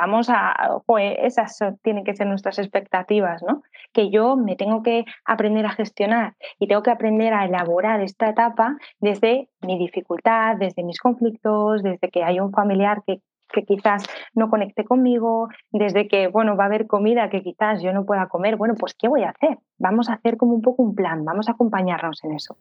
Vamos 0.00 0.30
a, 0.30 0.80
pues 0.86 1.14
esas 1.20 1.58
tienen 1.82 2.04
que 2.04 2.14
ser 2.14 2.26
nuestras 2.26 2.58
expectativas, 2.58 3.42
¿no? 3.42 3.62
Que 3.92 4.08
yo 4.08 4.34
me 4.34 4.56
tengo 4.56 4.82
que 4.82 5.04
aprender 5.26 5.66
a 5.66 5.72
gestionar 5.72 6.36
y 6.58 6.68
tengo 6.68 6.82
que 6.82 6.90
aprender 6.90 7.34
a 7.34 7.44
elaborar 7.44 8.00
esta 8.00 8.30
etapa 8.30 8.78
desde 8.98 9.50
mi 9.60 9.78
dificultad, 9.78 10.56
desde 10.56 10.84
mis 10.84 10.98
conflictos, 10.98 11.82
desde 11.82 12.08
que 12.08 12.24
hay 12.24 12.40
un 12.40 12.50
familiar 12.50 13.02
que 13.06 13.20
que 13.52 13.64
quizás 13.64 14.04
no 14.32 14.48
conecte 14.48 14.84
conmigo, 14.84 15.48
desde 15.72 16.06
que, 16.06 16.28
bueno, 16.28 16.56
va 16.56 16.64
a 16.64 16.66
haber 16.68 16.86
comida 16.86 17.28
que 17.30 17.42
quizás 17.42 17.82
yo 17.82 17.92
no 17.92 18.06
pueda 18.06 18.28
comer, 18.28 18.56
bueno, 18.56 18.74
pues 18.78 18.94
¿qué 18.94 19.08
voy 19.08 19.24
a 19.24 19.30
hacer? 19.30 19.58
Vamos 19.76 20.08
a 20.08 20.14
hacer 20.14 20.36
como 20.36 20.54
un 20.54 20.62
poco 20.62 20.84
un 20.84 20.94
plan, 20.94 21.24
vamos 21.24 21.48
a 21.48 21.52
acompañarnos 21.52 22.22
en 22.22 22.32
eso. 22.32 22.56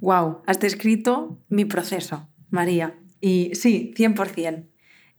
Wow, 0.00 0.42
has 0.46 0.60
descrito 0.60 1.38
mi 1.48 1.64
proceso, 1.64 2.28
María. 2.48 2.94
Y 3.20 3.52
sí, 3.54 3.92
100%. 3.96 4.66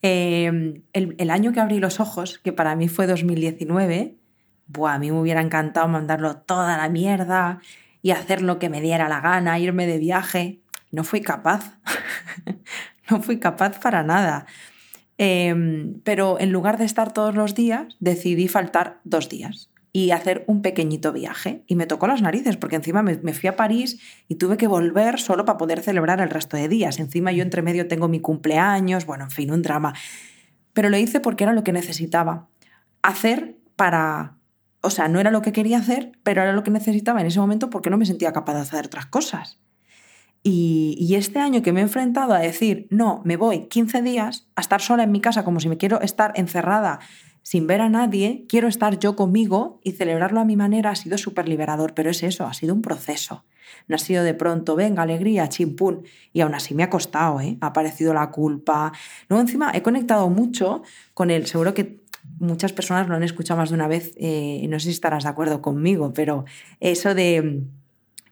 Em, 0.01 0.83
el, 0.93 1.15
el, 1.17 1.29
año 1.31 1.51
que 1.51 1.59
abrí 1.59 1.79
los 1.79 1.99
ojos, 1.99 2.39
que 2.39 2.53
para 2.53 2.75
mí 2.75 2.87
fue 2.87 3.07
2019, 3.07 4.15
buah, 4.67 4.93
a 4.93 4.99
mí 4.99 5.11
me 5.11 5.19
hubiera 5.19 5.41
encantado 5.41 5.87
mandarlo 5.87 6.37
toda 6.37 6.77
la 6.77 6.89
mierda 6.89 7.59
y 8.01 8.11
hacer 8.11 8.41
lo 8.41 8.59
que 8.59 8.69
me 8.69 8.81
diera 8.81 9.09
la 9.09 9.21
gana, 9.21 9.59
irme 9.59 9.87
de 9.87 9.97
viaje. 9.97 10.59
No 10.91 11.03
fui 11.03 11.21
capaz. 11.21 11.77
no 13.09 13.21
fui 13.21 13.39
capaz 13.39 13.79
para 13.79 14.03
nada. 14.03 14.45
Em, 15.17 15.99
pero 16.03 16.39
en 16.39 16.51
lugar 16.51 16.77
de 16.77 16.85
estar 16.85 17.11
todos 17.11 17.33
los 17.33 17.55
días, 17.55 17.95
decidí 17.99 18.47
faltar 18.47 18.99
dos 19.03 19.29
días 19.29 19.71
y 19.97 20.11
hacer 20.11 20.43
un 20.45 20.61
pequeñito 20.61 21.11
viaje. 21.11 21.63
Y 21.65 21.73
me 21.73 21.87
tocó 21.87 22.05
las 22.05 22.21
narices, 22.21 22.55
porque 22.55 22.75
encima 22.75 23.01
me, 23.01 23.33
fui 23.33 23.49
a 23.49 23.55
París 23.55 23.99
y 24.27 24.35
tuve 24.35 24.55
que 24.55 24.67
volver 24.67 25.19
solo 25.19 25.43
para 25.43 25.57
poder 25.57 25.79
celebrar 25.79 26.21
el 26.21 26.29
resto 26.29 26.55
de 26.55 26.67
días. 26.67 26.99
Encima 26.99 27.31
yo 27.31 27.41
entre 27.41 27.63
medio 27.63 27.87
tengo 27.87 28.07
mi 28.07 28.19
cumpleaños, 28.19 29.07
bueno, 29.07 29.23
en 29.23 29.31
fin, 29.31 29.49
un 29.49 29.63
drama. 29.63 29.95
Pero 30.73 30.91
lo 30.91 30.97
hice 30.97 31.19
porque 31.19 31.45
era 31.45 31.53
lo 31.53 31.63
que 31.63 31.73
necesitaba. 31.73 32.47
Hacer 33.01 33.57
para... 33.75 34.37
O 34.81 34.91
sea, 34.91 35.07
no 35.07 35.19
era 35.19 35.31
lo 35.31 35.41
que 35.41 35.51
quería 35.51 35.79
hacer, 35.79 36.11
pero 36.21 36.43
era 36.43 36.53
lo 36.53 36.61
que 36.61 36.69
necesitaba 36.69 37.19
en 37.21 37.25
ese 37.25 37.39
momento 37.39 37.71
porque 37.71 37.89
no 37.89 37.97
me 37.97 38.05
sentía 38.05 38.31
capaz 38.31 38.53
de 38.53 38.61
hacer 38.61 38.85
otras 38.85 39.07
cosas. 39.07 39.59
Y, 40.43 41.15
este 41.15 41.39
año 41.39 41.63
que 41.63 41.73
me 41.73 41.79
he 41.79 41.83
enfrentado 41.83 42.33
a 42.33 42.39
decir, 42.39 42.87
no, 42.91 43.21
me 43.25 43.35
voy 43.35 43.67
15 43.67 44.03
días 44.03 44.47
a 44.55 44.61
estar 44.61 44.79
sola 44.79 45.03
en 45.03 45.11
mi 45.11 45.21
casa 45.21 45.43
como 45.43 45.59
si 45.59 45.67
me 45.67 45.77
quiero 45.77 46.01
estar 46.01 46.33
encerrada 46.35 46.99
sin 47.47 47.65
ver 47.65 47.79
a 47.79 47.87
nadie, 47.87 48.43
quiero 48.49 48.67
estar 48.67 48.99
yo 48.99 49.15
conmigo 49.15 49.79
y 49.81 49.93
celebrarlo 49.93 50.41
a 50.41 50.43
mi 50.43 50.57
manera 50.57 50.89
ha 50.89 50.95
sido 50.95 51.17
súper 51.17 51.47
liberador, 51.47 51.93
pero 51.93 52.09
es 52.09 52.21
eso, 52.21 52.45
ha 52.45 52.53
sido 52.53 52.73
un 52.73 52.81
proceso. 52.81 53.45
No 53.87 53.95
ha 53.95 53.99
sido 53.99 54.25
de 54.25 54.33
pronto, 54.33 54.75
venga, 54.75 55.03
alegría, 55.03 55.47
chimpún. 55.47 56.03
Y 56.33 56.41
aún 56.41 56.53
así 56.55 56.75
me 56.75 56.83
ha 56.83 56.89
costado, 56.89 57.39
¿eh? 57.39 57.57
Ha 57.61 57.67
aparecido 57.67 58.13
la 58.13 58.31
culpa. 58.31 58.91
Luego 59.29 59.39
encima 59.39 59.71
he 59.73 59.81
conectado 59.81 60.27
mucho 60.27 60.83
con 61.13 61.31
él. 61.31 61.45
Seguro 61.45 61.73
que 61.73 62.01
muchas 62.37 62.73
personas 62.73 63.07
lo 63.07 63.15
han 63.15 63.23
escuchado 63.23 63.57
más 63.57 63.69
de 63.69 63.75
una 63.75 63.87
vez, 63.87 64.13
eh, 64.17 64.65
no 64.67 64.77
sé 64.77 64.87
si 64.87 64.91
estarás 64.91 65.23
de 65.23 65.29
acuerdo 65.29 65.61
conmigo, 65.61 66.11
pero 66.13 66.43
eso 66.81 67.15
de 67.15 67.63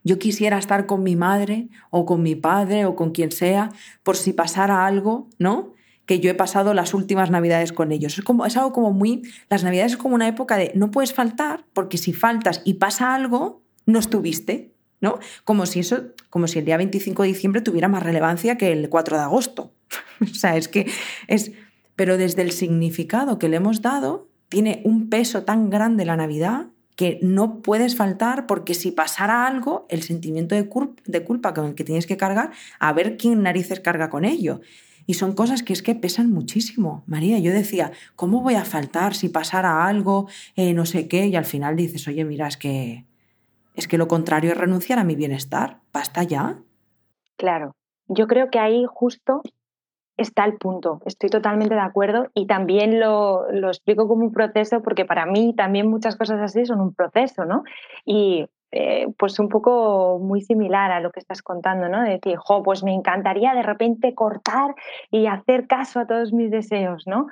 yo 0.04 0.20
quisiera 0.20 0.58
estar 0.58 0.88
con 0.88 1.04
mi 1.04 1.16
madre 1.16 1.70
o 1.90 2.06
con 2.06 2.22
mi 2.22 2.36
padre 2.36 2.86
o 2.86 2.98
con 2.98 3.12
quien 3.12 3.32
sea 3.32 3.70
por 4.04 4.18
si 4.18 4.34
pasara 4.34 4.86
algo, 4.86 5.30
¿no? 5.40 5.75
Que 6.06 6.20
yo 6.20 6.30
he 6.30 6.36
pasado 6.36 6.74
las 6.74 6.94
últimas 6.94 7.32
navidades 7.32 7.74
con 7.74 7.92
ellos. 7.92 8.18
Es, 8.18 8.24
como, 8.24 8.46
es 8.46 8.58
algo 8.58 8.74
como 8.74 8.92
muy... 8.92 9.24
Las 9.50 9.64
navidades 9.64 9.94
es 9.94 9.98
como 9.98 10.16
una 10.16 10.28
época 10.28 10.58
de 10.58 10.72
no 10.76 10.92
puedes 10.92 11.14
faltar 11.14 11.66
porque 11.74 11.98
si 11.98 12.14
faltas 12.14 12.62
y 12.64 12.76
pasa 12.76 13.16
algo, 13.16 13.64
no 13.86 14.00
estuviste, 14.00 14.74
¿no? 15.02 15.20
Como 15.44 15.66
si 15.66 15.80
eso, 15.80 16.04
como 16.30 16.48
si 16.48 16.60
el 16.60 16.66
día 16.66 16.78
25 16.78 17.24
de 17.24 17.30
diciembre 17.30 17.62
tuviera 17.62 17.88
más 17.88 18.04
relevancia 18.04 18.58
que 18.58 18.72
el 18.72 18.90
4 18.90 19.18
de 19.18 19.24
agosto. 19.24 19.74
o 20.22 20.34
sea, 20.34 20.58
es 20.58 20.68
que 20.68 20.90
es... 21.28 21.52
Pero 21.96 22.18
desde 22.18 22.42
el 22.42 22.52
significado 22.52 23.40
que 23.40 23.48
le 23.48 23.56
hemos 23.56 23.82
dado, 23.82 24.28
tiene 24.50 24.82
un 24.84 25.10
peso 25.10 25.44
tan 25.44 25.70
grande 25.70 26.06
la 26.06 26.18
Navidad 26.18 26.68
que 26.96 27.20
no 27.22 27.62
puedes 27.62 27.96
faltar 27.96 28.48
porque 28.48 28.74
si 28.74 28.92
pasara 28.92 29.48
algo, 29.48 29.86
el 29.90 30.02
sentimiento 30.02 30.56
de, 30.56 30.68
culpa 30.68 31.54
con 31.54 31.66
el 31.66 31.76
que 31.76 31.84
tienes 31.84 32.08
que 32.08 32.18
cargar, 32.18 32.52
a 32.80 32.94
ver 32.94 33.18
quién 33.18 33.44
narices 33.44 33.82
carga 33.82 34.10
con 34.10 34.24
ello. 34.26 34.62
Y 35.06 35.16
son 35.16 35.34
cosas 35.34 35.64
que 35.64 35.74
es 35.74 35.82
que 35.82 35.96
pesan 35.96 36.32
muchísimo. 36.32 37.04
María, 37.06 37.40
yo 37.40 37.52
decía, 37.52 37.92
¿cómo 38.16 38.42
voy 38.42 38.56
a 38.56 38.66
faltar 38.66 39.14
si 39.14 39.30
pasara 39.30 39.88
algo, 39.88 40.28
eh, 40.56 40.74
no 40.74 40.86
sé 40.86 41.08
qué? 41.08 41.28
Y 41.28 41.36
al 41.36 41.46
final 41.46 41.76
dices, 41.76 42.08
oye, 42.08 42.26
mira, 42.26 42.48
es 42.48 42.58
que, 42.58 43.06
es 43.76 43.88
que 43.88 43.98
lo 43.98 44.08
contrario 44.08 44.52
es 44.52 44.58
renunciar 44.58 45.00
a 45.00 45.04
mi 45.04 45.16
bienestar. 45.16 45.80
Basta 45.94 46.24
ya. 46.24 46.58
Claro. 47.38 47.76
Yo 48.08 48.28
creo 48.28 48.50
que 48.50 48.60
ahí 48.60 48.86
justo 48.88 49.42
está 50.18 50.46
el 50.46 50.58
punto. 50.58 51.02
Estoy 51.06 51.30
totalmente 51.30 51.76
de 51.76 51.82
acuerdo 51.82 52.28
y 52.34 52.48
también 52.48 53.00
lo, 53.00 53.52
lo, 53.52 53.68
explico 53.68 54.08
como 54.08 54.24
un 54.24 54.32
proceso 54.32 54.82
porque 54.82 55.06
para 55.06 55.26
mí 55.26 55.54
también 55.56 55.90
muchas 55.90 56.16
cosas 56.16 56.40
así 56.42 56.66
son 56.66 56.80
un 56.80 56.94
proceso, 56.94 57.46
¿no? 57.46 57.64
Y 58.06 58.48
eh, 58.78 59.08
pues 59.18 59.40
un 59.40 59.48
poco 59.48 60.20
muy 60.22 60.42
similar 60.42 60.92
a 60.92 61.00
lo 61.00 61.10
que 61.12 61.22
estás 61.22 61.42
contando, 61.42 61.88
¿no? 61.88 62.04
De 62.04 62.10
decir, 62.12 62.36
jo, 62.36 62.62
pues 62.62 62.84
me 62.84 62.94
encantaría 62.94 63.54
de 63.54 63.64
repente 63.64 64.14
cortar 64.14 64.76
y 65.10 65.28
hacer 65.28 65.66
caso 65.66 66.02
a 66.02 66.08
todos 66.08 66.34
mis 66.34 66.52
deseos, 66.52 67.08
¿no? 67.08 67.28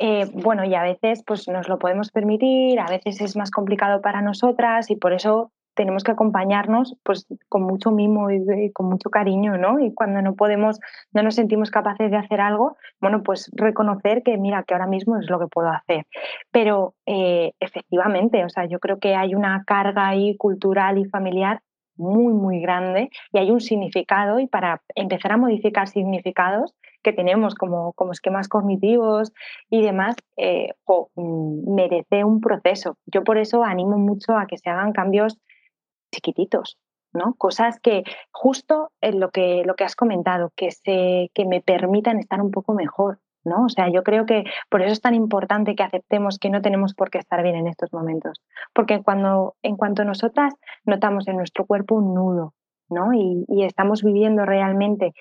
Eh, 0.00 0.28
bueno, 0.32 0.64
y 0.64 0.74
a 0.74 0.82
veces 0.82 1.22
pues 1.24 1.46
nos 1.46 1.68
lo 1.68 1.78
podemos 1.78 2.10
permitir, 2.10 2.80
a 2.80 2.86
veces 2.86 3.20
es 3.20 3.36
más 3.36 3.52
complicado 3.52 4.00
para 4.00 4.20
nosotras 4.20 4.90
y 4.90 4.96
por 4.96 5.12
eso 5.12 5.52
tenemos 5.74 6.04
que 6.04 6.12
acompañarnos 6.12 6.96
pues 7.02 7.26
con 7.48 7.62
mucho 7.62 7.90
mimo 7.90 8.30
y, 8.30 8.72
con 8.72 8.86
mucho 8.86 9.10
cariño, 9.10 9.56
¿no? 9.56 9.78
Y 9.80 9.94
cuando 9.94 10.22
no 10.22 10.34
podemos, 10.34 10.78
no 11.12 11.22
nos 11.22 11.34
sentimos 11.34 11.70
capaces 11.70 12.10
de 12.10 12.16
hacer 12.16 12.40
algo, 12.40 12.76
bueno, 13.00 13.22
pues 13.22 13.50
reconocer 13.54 14.22
que 14.22 14.36
mira, 14.36 14.64
que 14.64 14.74
ahora 14.74 14.86
mismo 14.86 15.16
es 15.18 15.28
lo 15.30 15.38
que 15.38 15.46
puedo 15.46 15.68
hacer. 15.68 16.06
Pero 16.50 16.94
eh, 17.06 17.52
efectivamente, 17.60 18.44
o 18.44 18.48
sea, 18.48 18.66
yo 18.66 18.78
creo 18.78 18.98
que 18.98 19.14
hay 19.14 19.34
una 19.34 19.64
carga 19.64 20.08
ahí 20.08 20.36
cultural 20.36 20.98
y 20.98 21.04
familiar 21.04 21.60
muy, 21.96 22.32
muy 22.32 22.60
grande 22.60 23.10
y 23.32 23.38
hay 23.38 23.50
un 23.50 23.60
significado 23.60 24.40
y 24.40 24.46
para 24.46 24.82
empezar 24.94 25.32
a 25.32 25.36
modificar 25.36 25.86
significados 25.86 26.74
que 27.02 27.12
tenemos 27.12 27.54
como, 27.54 27.92
como 27.92 28.12
esquemas 28.12 28.48
cognitivos 28.48 29.32
y 29.70 29.82
demás, 29.82 30.16
eh, 30.36 30.68
mm, 31.14 31.74
merece 31.74 32.24
un 32.24 32.40
proceso. 32.40 32.96
Yo 33.06 33.24
por 33.24 33.38
eso 33.38 33.64
animo 33.64 33.98
mucho 33.98 34.36
a 34.36 34.46
que 34.46 34.58
se 34.58 34.70
hagan 34.70 34.92
cambios 34.92 35.38
chiquititos, 36.10 36.78
¿no? 37.12 37.34
Cosas 37.34 37.80
que 37.80 38.04
justo 38.30 38.90
en 39.00 39.20
lo 39.20 39.30
que, 39.30 39.62
lo 39.64 39.74
que 39.74 39.84
has 39.84 39.96
comentado, 39.96 40.52
que, 40.56 40.70
se, 40.70 41.30
que 41.34 41.46
me 41.46 41.60
permitan 41.60 42.18
estar 42.18 42.40
un 42.40 42.50
poco 42.50 42.74
mejor, 42.74 43.18
¿no? 43.44 43.64
O 43.64 43.68
sea, 43.68 43.88
yo 43.90 44.02
creo 44.02 44.26
que 44.26 44.44
por 44.68 44.82
eso 44.82 44.92
es 44.92 45.00
tan 45.00 45.14
importante 45.14 45.74
que 45.74 45.82
aceptemos 45.82 46.38
que 46.38 46.50
no 46.50 46.62
tenemos 46.62 46.94
por 46.94 47.10
qué 47.10 47.18
estar 47.18 47.42
bien 47.42 47.56
en 47.56 47.66
estos 47.66 47.92
momentos, 47.92 48.42
porque 48.74 49.02
cuando, 49.02 49.54
en 49.62 49.76
cuanto 49.76 50.04
nosotras 50.04 50.54
notamos 50.84 51.26
en 51.28 51.36
nuestro 51.36 51.66
cuerpo 51.66 51.96
un 51.96 52.14
nudo, 52.14 52.54
¿no? 52.88 53.12
Y, 53.12 53.44
y 53.48 53.64
estamos 53.64 54.02
viviendo 54.02 54.44
realmente 54.44 55.14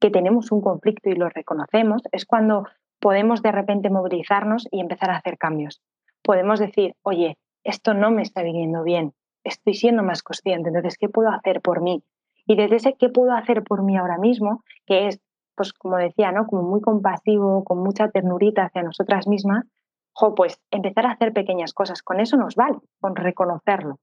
que 0.00 0.10
tenemos 0.10 0.50
un 0.50 0.60
conflicto 0.60 1.10
y 1.10 1.14
lo 1.14 1.28
reconocemos, 1.28 2.02
es 2.10 2.26
cuando 2.26 2.64
podemos 3.00 3.42
de 3.42 3.52
repente 3.52 3.90
movilizarnos 3.90 4.68
y 4.70 4.80
empezar 4.80 5.10
a 5.10 5.16
hacer 5.16 5.38
cambios. 5.38 5.80
Podemos 6.22 6.60
decir, 6.60 6.94
oye, 7.02 7.36
esto 7.64 7.94
no 7.94 8.10
me 8.10 8.22
está 8.22 8.42
viniendo 8.42 8.82
bien, 8.82 9.12
estoy 9.44 9.74
siendo 9.74 10.02
más 10.02 10.22
consciente, 10.22 10.68
entonces, 10.68 10.96
¿qué 10.98 11.08
puedo 11.08 11.30
hacer 11.30 11.60
por 11.60 11.82
mí? 11.82 12.02
Y 12.46 12.56
desde 12.56 12.76
ese 12.76 12.96
qué 12.98 13.08
puedo 13.08 13.32
hacer 13.32 13.62
por 13.62 13.82
mí 13.82 13.96
ahora 13.96 14.18
mismo, 14.18 14.64
que 14.86 15.08
es, 15.08 15.20
pues 15.54 15.72
como 15.72 15.96
decía, 15.96 16.32
¿no? 16.32 16.46
Como 16.46 16.62
muy 16.62 16.80
compasivo, 16.80 17.64
con 17.64 17.78
mucha 17.78 18.10
ternurita 18.10 18.64
hacia 18.64 18.82
nosotras 18.82 19.26
mismas, 19.28 19.64
jo, 20.12 20.34
pues 20.34 20.60
empezar 20.70 21.06
a 21.06 21.12
hacer 21.12 21.32
pequeñas 21.32 21.72
cosas, 21.72 22.02
con 22.02 22.20
eso 22.20 22.36
nos 22.36 22.54
vale, 22.56 22.78
con 23.00 23.16
reconocerlo. 23.16 23.98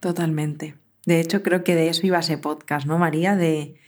Totalmente. 0.00 0.76
De 1.06 1.20
hecho, 1.20 1.42
creo 1.42 1.64
que 1.64 1.74
de 1.74 1.88
eso 1.88 2.06
iba 2.06 2.18
ese 2.18 2.38
podcast, 2.38 2.86
¿no, 2.86 2.98
María? 2.98 3.34
De, 3.34 3.80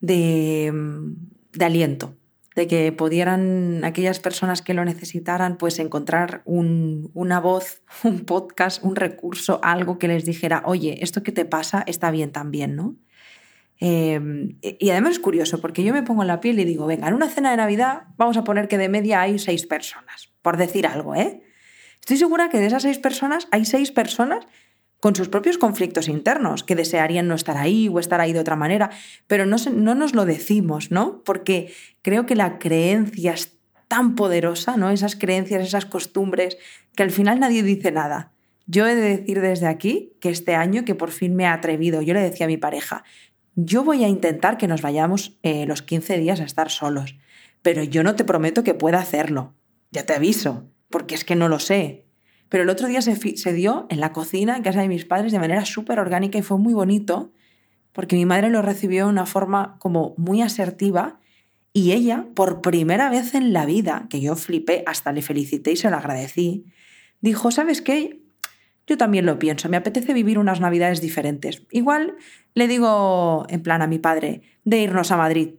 de, 0.00 0.70
mm, 0.72 1.14
de 1.52 1.64
aliento, 1.64 2.14
de 2.54 2.66
que 2.66 2.92
pudieran 2.92 3.84
aquellas 3.84 4.20
personas 4.20 4.62
que 4.62 4.74
lo 4.74 4.84
necesitaran, 4.84 5.56
pues 5.56 5.78
encontrar 5.78 6.42
una 6.44 7.40
voz, 7.40 7.82
un 8.04 8.24
podcast, 8.24 8.82
un 8.84 8.96
recurso, 8.96 9.60
algo 9.62 9.98
que 9.98 10.08
les 10.08 10.24
dijera, 10.24 10.62
oye, 10.66 10.98
esto 11.02 11.22
que 11.22 11.32
te 11.32 11.44
pasa 11.44 11.84
está 11.86 12.10
bien 12.10 12.32
también, 12.32 12.76
¿no? 12.76 12.96
Em, 13.84 14.58
y 14.62 14.90
además 14.90 15.12
es 15.12 15.18
curioso, 15.18 15.60
porque 15.60 15.82
yo 15.82 15.92
me 15.92 16.04
pongo 16.04 16.22
en 16.22 16.28
la 16.28 16.40
piel 16.40 16.60
y 16.60 16.64
digo, 16.64 16.86
venga, 16.86 17.08
en 17.08 17.14
una 17.14 17.28
cena 17.28 17.50
de 17.50 17.56
Navidad 17.56 18.04
vamos 18.16 18.36
a 18.36 18.44
poner 18.44 18.68
que 18.68 18.78
de 18.78 18.88
media 18.88 19.22
hay 19.22 19.40
seis 19.40 19.66
personas, 19.66 20.32
por 20.40 20.56
decir 20.56 20.86
algo, 20.86 21.16
¿eh? 21.16 21.42
Estoy 21.98 22.16
segura 22.16 22.48
que 22.48 22.58
de 22.58 22.66
esas 22.66 22.82
seis 22.82 22.98
personas 22.98 23.48
hay 23.50 23.64
seis 23.64 23.90
personas 23.90 24.46
con 25.02 25.16
sus 25.16 25.28
propios 25.28 25.58
conflictos 25.58 26.06
internos, 26.06 26.62
que 26.62 26.76
desearían 26.76 27.26
no 27.26 27.34
estar 27.34 27.56
ahí 27.56 27.88
o 27.88 27.98
estar 27.98 28.20
ahí 28.20 28.32
de 28.32 28.38
otra 28.38 28.54
manera, 28.54 28.90
pero 29.26 29.46
no, 29.46 29.56
no 29.72 29.96
nos 29.96 30.14
lo 30.14 30.24
decimos, 30.26 30.92
¿no? 30.92 31.24
Porque 31.24 31.74
creo 32.02 32.24
que 32.24 32.36
la 32.36 32.60
creencia 32.60 33.32
es 33.32 33.58
tan 33.88 34.14
poderosa, 34.14 34.76
¿no? 34.76 34.90
Esas 34.90 35.16
creencias, 35.16 35.66
esas 35.66 35.86
costumbres, 35.86 36.56
que 36.94 37.02
al 37.02 37.10
final 37.10 37.40
nadie 37.40 37.64
dice 37.64 37.90
nada. 37.90 38.30
Yo 38.66 38.86
he 38.86 38.94
de 38.94 39.16
decir 39.16 39.40
desde 39.40 39.66
aquí 39.66 40.12
que 40.20 40.30
este 40.30 40.54
año 40.54 40.84
que 40.84 40.94
por 40.94 41.10
fin 41.10 41.34
me 41.34 41.42
he 41.42 41.48
atrevido, 41.48 42.00
yo 42.00 42.14
le 42.14 42.20
decía 42.20 42.46
a 42.46 42.48
mi 42.48 42.56
pareja, 42.56 43.02
yo 43.56 43.82
voy 43.82 44.04
a 44.04 44.08
intentar 44.08 44.56
que 44.56 44.68
nos 44.68 44.82
vayamos 44.82 45.36
eh, 45.42 45.66
los 45.66 45.82
15 45.82 46.16
días 46.18 46.38
a 46.38 46.44
estar 46.44 46.70
solos, 46.70 47.16
pero 47.60 47.82
yo 47.82 48.04
no 48.04 48.14
te 48.14 48.22
prometo 48.22 48.62
que 48.62 48.74
pueda 48.74 49.00
hacerlo. 49.00 49.56
Ya 49.90 50.06
te 50.06 50.12
aviso, 50.12 50.70
porque 50.90 51.16
es 51.16 51.24
que 51.24 51.34
no 51.34 51.48
lo 51.48 51.58
sé. 51.58 52.06
Pero 52.52 52.64
el 52.64 52.68
otro 52.68 52.86
día 52.86 53.00
se, 53.00 53.52
dio 53.54 53.86
en 53.88 53.98
la 53.98 54.12
cocina, 54.12 54.58
en 54.58 54.62
casa 54.62 54.82
de 54.82 54.88
mis 54.88 55.06
padres, 55.06 55.32
de 55.32 55.38
manera 55.38 55.64
súper 55.64 55.98
orgánica 55.98 56.36
y 56.36 56.42
fue 56.42 56.58
muy 56.58 56.74
bonito, 56.74 57.32
porque 57.92 58.14
mi 58.14 58.26
madre 58.26 58.50
lo 58.50 58.60
recibió 58.60 59.06
de 59.06 59.10
una 59.10 59.24
forma 59.24 59.78
como 59.78 60.12
muy 60.18 60.42
asertiva 60.42 61.18
y 61.72 61.92
ella, 61.92 62.26
por 62.34 62.60
primera 62.60 63.08
vez 63.08 63.34
en 63.34 63.54
la 63.54 63.64
vida, 63.64 64.06
que 64.10 64.20
yo 64.20 64.36
flipé, 64.36 64.84
hasta 64.84 65.12
le 65.12 65.22
felicité 65.22 65.72
y 65.72 65.76
se 65.76 65.88
lo 65.88 65.96
agradecí, 65.96 66.66
dijo, 67.22 67.50
¿sabes 67.50 67.80
qué? 67.80 68.20
Yo 68.86 68.98
también 68.98 69.24
lo 69.24 69.38
pienso, 69.38 69.70
me 69.70 69.78
apetece 69.78 70.12
vivir 70.12 70.38
unas 70.38 70.60
navidades 70.60 71.00
diferentes. 71.00 71.62
Igual 71.70 72.16
le 72.52 72.68
digo 72.68 73.46
en 73.48 73.62
plan 73.62 73.80
a 73.80 73.86
mi 73.86 73.98
padre 73.98 74.42
de 74.64 74.82
irnos 74.82 75.10
a 75.10 75.16
Madrid. 75.16 75.54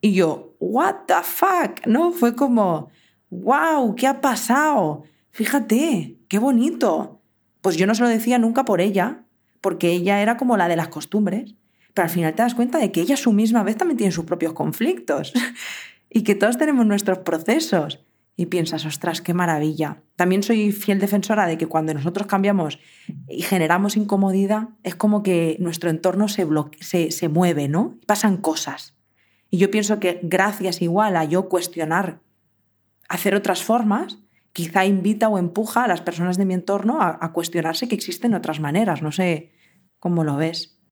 Y 0.00 0.12
yo, 0.12 0.54
¿what 0.60 0.98
the 1.08 1.14
fuck? 1.24 1.84
¿No? 1.88 2.12
Fue 2.12 2.36
como, 2.36 2.90
wow, 3.28 3.96
¿qué 3.96 4.06
ha 4.06 4.20
pasado? 4.20 5.02
Fíjate, 5.38 6.16
qué 6.26 6.40
bonito. 6.40 7.22
Pues 7.60 7.76
yo 7.76 7.86
no 7.86 7.94
se 7.94 8.02
lo 8.02 8.08
decía 8.08 8.40
nunca 8.40 8.64
por 8.64 8.80
ella, 8.80 9.22
porque 9.60 9.92
ella 9.92 10.20
era 10.20 10.36
como 10.36 10.56
la 10.56 10.66
de 10.66 10.74
las 10.74 10.88
costumbres, 10.88 11.54
pero 11.94 12.06
al 12.06 12.10
final 12.10 12.34
te 12.34 12.42
das 12.42 12.56
cuenta 12.56 12.78
de 12.78 12.90
que 12.90 13.02
ella 13.02 13.14
a 13.14 13.18
su 13.18 13.32
misma 13.32 13.62
vez 13.62 13.76
también 13.76 13.98
tiene 13.98 14.10
sus 14.10 14.24
propios 14.24 14.52
conflictos 14.52 15.32
y 16.10 16.24
que 16.24 16.34
todos 16.34 16.58
tenemos 16.58 16.86
nuestros 16.86 17.18
procesos. 17.18 18.04
Y 18.34 18.46
piensas, 18.46 18.84
ostras, 18.84 19.22
qué 19.22 19.32
maravilla. 19.32 20.02
También 20.16 20.42
soy 20.42 20.72
fiel 20.72 20.98
defensora 20.98 21.46
de 21.46 21.56
que 21.56 21.68
cuando 21.68 21.94
nosotros 21.94 22.26
cambiamos 22.26 22.80
y 23.28 23.42
generamos 23.42 23.96
incomodidad, 23.96 24.70
es 24.82 24.96
como 24.96 25.22
que 25.22 25.56
nuestro 25.60 25.88
entorno 25.88 26.26
se, 26.26 26.48
se, 26.80 27.12
se 27.12 27.28
mueve, 27.28 27.68
¿no? 27.68 27.96
Pasan 28.06 28.38
cosas. 28.38 28.96
Y 29.50 29.58
yo 29.58 29.70
pienso 29.70 30.00
que 30.00 30.18
gracias 30.20 30.82
igual 30.82 31.16
a 31.16 31.22
yo 31.22 31.48
cuestionar, 31.48 32.22
hacer 33.08 33.36
otras 33.36 33.62
formas, 33.62 34.18
quizá 34.58 34.84
invita 34.84 35.28
o 35.28 35.38
empuja 35.38 35.84
a 35.84 35.86
las 35.86 36.00
personas 36.00 36.36
de 36.36 36.44
mi 36.44 36.52
entorno 36.52 36.98
a, 37.00 37.32
cuestionarse 37.32 37.86
que 37.86 37.94
existen 37.94 38.34
otras 38.34 38.58
maneras. 38.58 39.02
No 39.02 39.12
sé 39.12 39.52
cómo 40.00 40.24
lo 40.24 40.34
ves. 40.34 40.82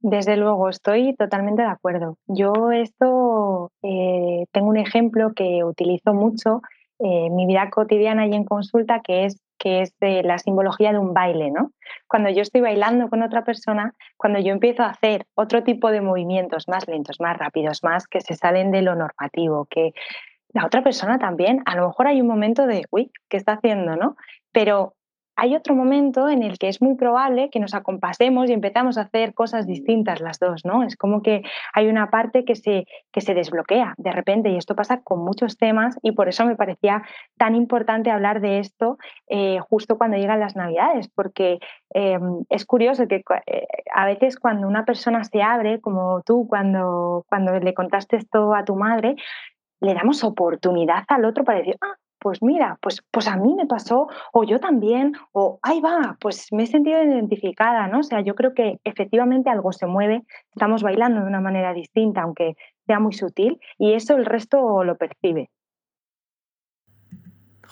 Desde 0.00 0.36
luego, 0.36 0.68
estoy 0.68 1.16
totalmente 1.16 1.62
de 1.62 1.68
acuerdo. 1.68 2.18
Yo 2.26 2.70
esto 2.70 3.70
eh, 3.82 4.44
tengo 4.52 4.68
un 4.68 4.76
ejemplo 4.76 5.32
que 5.34 5.64
utilizo 5.64 6.12
mucho 6.12 6.60
en 6.98 7.34
mi 7.34 7.46
vida 7.46 7.70
cotidiana 7.70 8.26
y 8.26 8.34
en 8.34 8.44
consulta, 8.44 9.00
que 9.00 9.24
es 9.24 9.40
que 9.58 9.80
es 9.80 9.94
la 10.00 10.38
simbología 10.38 10.90
de 10.90 10.98
un 10.98 11.14
baile, 11.14 11.52
¿no? 11.52 11.70
Cuando 12.08 12.28
yo 12.30 12.42
estoy 12.42 12.60
bailando 12.60 13.08
con 13.08 13.22
otra 13.22 13.44
persona, 13.44 13.94
cuando 14.16 14.40
yo 14.40 14.52
empiezo 14.52 14.82
a 14.82 14.88
hacer 14.88 15.24
otro 15.36 15.62
tipo 15.62 15.92
de 15.92 16.00
movimientos 16.00 16.66
más 16.66 16.88
lentos, 16.88 17.20
más 17.20 17.38
rápidos, 17.38 17.84
más 17.84 18.08
que 18.08 18.20
se 18.20 18.34
salen 18.34 18.72
de 18.72 18.82
lo 18.82 18.96
normativo, 18.96 19.68
que 19.70 19.92
la 20.52 20.66
otra 20.66 20.82
persona 20.82 21.18
también, 21.18 21.62
a 21.64 21.76
lo 21.76 21.88
mejor 21.88 22.06
hay 22.06 22.20
un 22.20 22.26
momento 22.26 22.66
de, 22.66 22.84
uy, 22.90 23.10
¿qué 23.28 23.36
está 23.36 23.54
haciendo? 23.54 23.96
¿no? 23.96 24.16
Pero 24.52 24.94
hay 25.34 25.54
otro 25.56 25.74
momento 25.74 26.28
en 26.28 26.42
el 26.42 26.58
que 26.58 26.68
es 26.68 26.82
muy 26.82 26.94
probable 26.94 27.48
que 27.50 27.58
nos 27.58 27.74
acompasemos 27.74 28.50
y 28.50 28.52
empezamos 28.52 28.98
a 28.98 29.02
hacer 29.02 29.32
cosas 29.32 29.66
distintas 29.66 30.20
las 30.20 30.38
dos, 30.38 30.64
¿no? 30.64 30.82
Es 30.82 30.96
como 30.96 31.22
que 31.22 31.42
hay 31.72 31.88
una 31.88 32.10
parte 32.10 32.44
que 32.44 32.54
se, 32.54 32.84
que 33.10 33.22
se 33.22 33.34
desbloquea 33.34 33.94
de 33.96 34.12
repente 34.12 34.50
y 34.50 34.56
esto 34.56 34.76
pasa 34.76 35.00
con 35.02 35.24
muchos 35.24 35.56
temas 35.56 35.98
y 36.02 36.12
por 36.12 36.28
eso 36.28 36.44
me 36.44 36.56
parecía 36.56 37.02
tan 37.38 37.54
importante 37.54 38.10
hablar 38.10 38.40
de 38.40 38.58
esto 38.58 38.98
eh, 39.28 39.58
justo 39.70 39.96
cuando 39.96 40.18
llegan 40.18 40.40
las 40.40 40.54
navidades, 40.54 41.08
porque 41.08 41.58
em, 41.94 42.44
es 42.50 42.66
curioso 42.66 43.08
que 43.08 43.22
eh, 43.46 43.66
a 43.94 44.06
veces 44.06 44.38
cuando 44.38 44.68
una 44.68 44.84
persona 44.84 45.24
se 45.24 45.42
abre, 45.42 45.80
como 45.80 46.22
tú 46.22 46.46
cuando, 46.46 47.24
cuando 47.28 47.58
le 47.58 47.72
contaste 47.74 48.16
esto 48.16 48.54
a 48.54 48.64
tu 48.64 48.76
madre, 48.76 49.16
le 49.82 49.94
damos 49.94 50.24
oportunidad 50.24 51.04
al 51.08 51.24
otro 51.24 51.44
para 51.44 51.58
decir, 51.58 51.76
ah, 51.80 51.96
pues 52.22 52.40
mira, 52.40 52.78
pues, 52.80 53.02
pues 53.10 53.26
a 53.26 53.36
mí 53.36 53.54
me 53.54 53.66
pasó, 53.66 54.06
o 54.32 54.44
yo 54.44 54.60
también, 54.60 55.12
o 55.32 55.58
ahí 55.62 55.80
va, 55.80 56.16
pues 56.20 56.46
me 56.52 56.62
he 56.62 56.66
sentido 56.66 57.02
identificada, 57.02 57.88
¿no? 57.88 57.98
O 57.98 58.02
sea, 58.04 58.20
yo 58.20 58.36
creo 58.36 58.54
que 58.54 58.78
efectivamente 58.84 59.50
algo 59.50 59.72
se 59.72 59.86
mueve, 59.86 60.22
estamos 60.54 60.82
bailando 60.82 61.20
de 61.20 61.26
una 61.26 61.40
manera 61.40 61.74
distinta, 61.74 62.22
aunque 62.22 62.54
sea 62.86 63.00
muy 63.00 63.12
sutil, 63.12 63.58
y 63.76 63.94
eso 63.94 64.16
el 64.16 64.24
resto 64.24 64.84
lo 64.84 64.96
percibe. 64.96 65.50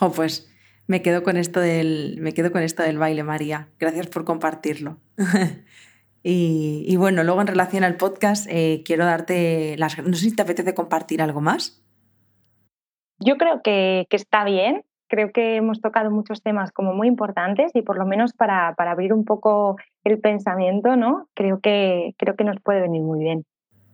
Oh, 0.01 0.11
pues 0.11 0.51
me 0.87 1.03
quedo 1.03 1.23
con 1.23 1.37
esto 1.37 1.61
del, 1.61 2.17
me 2.21 2.35
quedo 2.35 2.51
con 2.51 2.63
esto 2.63 2.83
del 2.83 2.99
baile, 2.99 3.23
María. 3.23 3.69
Gracias 3.79 4.09
por 4.09 4.25
compartirlo. 4.25 4.99
y, 6.25 6.97
bueno, 6.97 7.23
luego 7.23 7.41
en 7.41 7.47
relación 7.47 7.85
al 7.85 7.97
podcast, 7.97 8.49
eh, 8.51 8.83
quiero 8.85 9.05
darte 9.05 9.77
las. 9.79 9.99
No 9.99 10.15
sé 10.15 10.31
si 10.31 10.35
te 10.35 10.43
apetece 10.43 10.75
compartir 10.75 11.23
algo 11.23 11.41
más. 11.41 11.80
Yo 13.21 13.37
creo 13.37 13.63
que, 13.63 14.07
está 14.11 14.45
bien 14.45 14.83
creo 15.09 15.33
que 15.33 15.57
hemos 15.57 15.81
tocado 15.81 16.09
muchos 16.13 16.41
temas 16.41 16.71
como 16.71 16.95
muy 16.95 17.09
importantes 17.09 17.73
y 17.75 17.83
por 17.83 17.99
lo 17.99 18.07
menos 18.07 18.33
para, 18.33 18.75
para 18.77 18.93
abrir 18.93 19.13
un 19.13 19.25
poco 19.25 19.77
el 20.05 20.21
pensamiento, 20.21 20.95
¿no? 20.95 21.29
Creo 21.35 21.59
que, 21.61 22.15
creo 22.17 22.37
que 22.37 22.45
nos 22.45 22.61
puede 22.63 22.81
venir 22.81 23.03
muy 23.03 23.19
bien. 23.19 23.45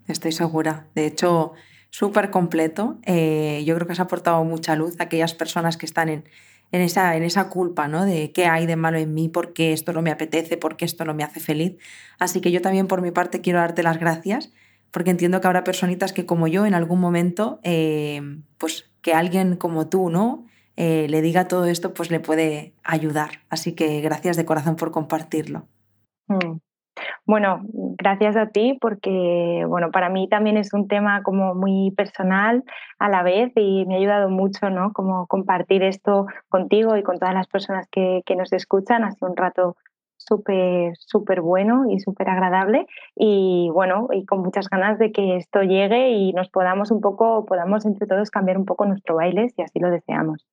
Estoy 0.07 0.33
segura. 0.33 0.89
De 0.95 1.07
hecho, 1.07 1.53
súper 1.89 2.31
completo. 2.31 2.99
Eh, 3.07 3.65
yo 3.65 3.75
creo 3.75 3.87
que 3.87 3.95
has 3.95 4.01
aportado 4.01 4.45
mucha 4.45 4.77
luz 4.77 5.01
a 5.01 5.05
aquellas 5.05 5.33
personas 5.33 5.79
que 5.79 5.87
están 5.87 6.11
en, 6.11 6.25
en, 6.71 6.83
esa, 6.83 7.17
en 7.17 7.23
esa 7.23 7.49
culpa, 7.49 7.89
¿no? 7.89 8.05
De 8.05 8.31
qué 8.33 8.45
hay 8.45 8.67
de 8.67 8.77
malo 8.77 8.99
en 8.99 9.15
mí, 9.15 9.31
por 9.31 9.55
qué 9.55 9.73
esto 9.73 9.95
no 9.95 10.03
me 10.03 10.11
apetece, 10.11 10.59
por 10.59 10.77
qué 10.77 10.85
esto 10.85 11.07
no 11.07 11.15
me 11.15 11.25
hace 11.25 11.41
feliz. 11.41 11.77
Así 12.19 12.43
que 12.43 12.53
yo 12.53 12.61
también 12.61 12.89
por 12.89 13.01
mi 13.01 13.11
parte 13.11 13.41
quiero 13.41 13.59
darte 13.59 13.83
las 13.83 13.99
gracias 13.99 14.53
porque 14.97 15.11
entiendo 15.11 15.43
que 15.43 15.47
habrá 15.47 15.63
personitas 15.63 16.15
que 16.15 16.25
como 16.25 16.47
yo 16.47 16.65
en 16.65 16.73
algún 16.73 17.01
momento, 17.01 17.61
eh, 17.65 18.23
pues 18.57 18.91
que 19.03 19.13
alguien 19.13 19.57
como 19.57 19.91
tú, 19.91 20.09
¿no? 20.09 20.47
Eh, 20.75 21.07
le 21.11 21.21
diga 21.21 21.49
todo 21.49 21.67
esto, 21.67 21.93
pues 21.93 22.11
le 22.11 22.19
puede 22.19 22.73
ayudar. 22.83 23.43
Así 23.51 23.75
que 23.75 24.01
gracias 24.01 24.39
de 24.39 24.47
corazón 24.47 24.77
por 24.77 24.93
compartirlo. 24.93 25.65
Mm. 26.29 26.61
Bueno, 27.27 27.61
gracias 27.99 28.39
a 28.39 28.47
ti 28.47 28.79
porque, 28.81 29.67
bueno, 29.69 29.91
para 29.91 30.09
mí 30.09 30.31
también 30.31 30.57
es 30.57 30.73
un 30.73 30.89
tema 30.89 31.23
como 31.23 31.55
muy 31.55 31.91
personal 31.91 32.65
a 32.99 33.11
la 33.11 33.23
vez 33.23 33.53
y 33.55 33.85
me 33.85 33.97
ha 33.97 33.99
ayudado 33.99 34.31
mucho, 34.31 34.71
¿no? 34.71 34.95
Como 34.95 35.27
compartir 35.27 35.83
esto 35.83 36.25
contigo 36.49 36.97
y 36.97 37.03
con 37.03 37.19
todas 37.19 37.35
las 37.35 37.49
personas 37.49 37.87
que, 37.91 38.23
nos 38.35 38.51
escuchan. 38.51 39.05
Ha 39.05 39.11
sido 39.11 39.29
un 39.29 39.37
rato 39.37 39.77
súper, 40.29 40.95
súper 40.99 41.41
bueno 41.41 41.85
y 41.91 42.01
súper 42.01 42.29
agradable 42.29 42.87
y 43.15 43.71
bueno, 43.73 44.09
y 44.13 44.25
con 44.25 44.41
muchas 44.41 44.69
ganas 44.69 44.99
de 44.99 45.13
que 45.13 45.37
esto 45.37 45.63
llegue 45.63 46.11
y 46.11 46.33
nos 46.33 46.49
podamos 46.49 46.91
un 46.91 47.01
poco, 47.01 47.47
podamos 47.47 47.87
entre 47.87 48.07
todos 48.07 48.31
cambiar 48.31 48.59
un 48.59 48.65
poco 48.65 48.87
nuestro 48.87 49.17
baile 49.17 49.51
si 49.51 49.63
así 49.63 49.79
lo 49.79 49.91
deseamos. 49.91 50.47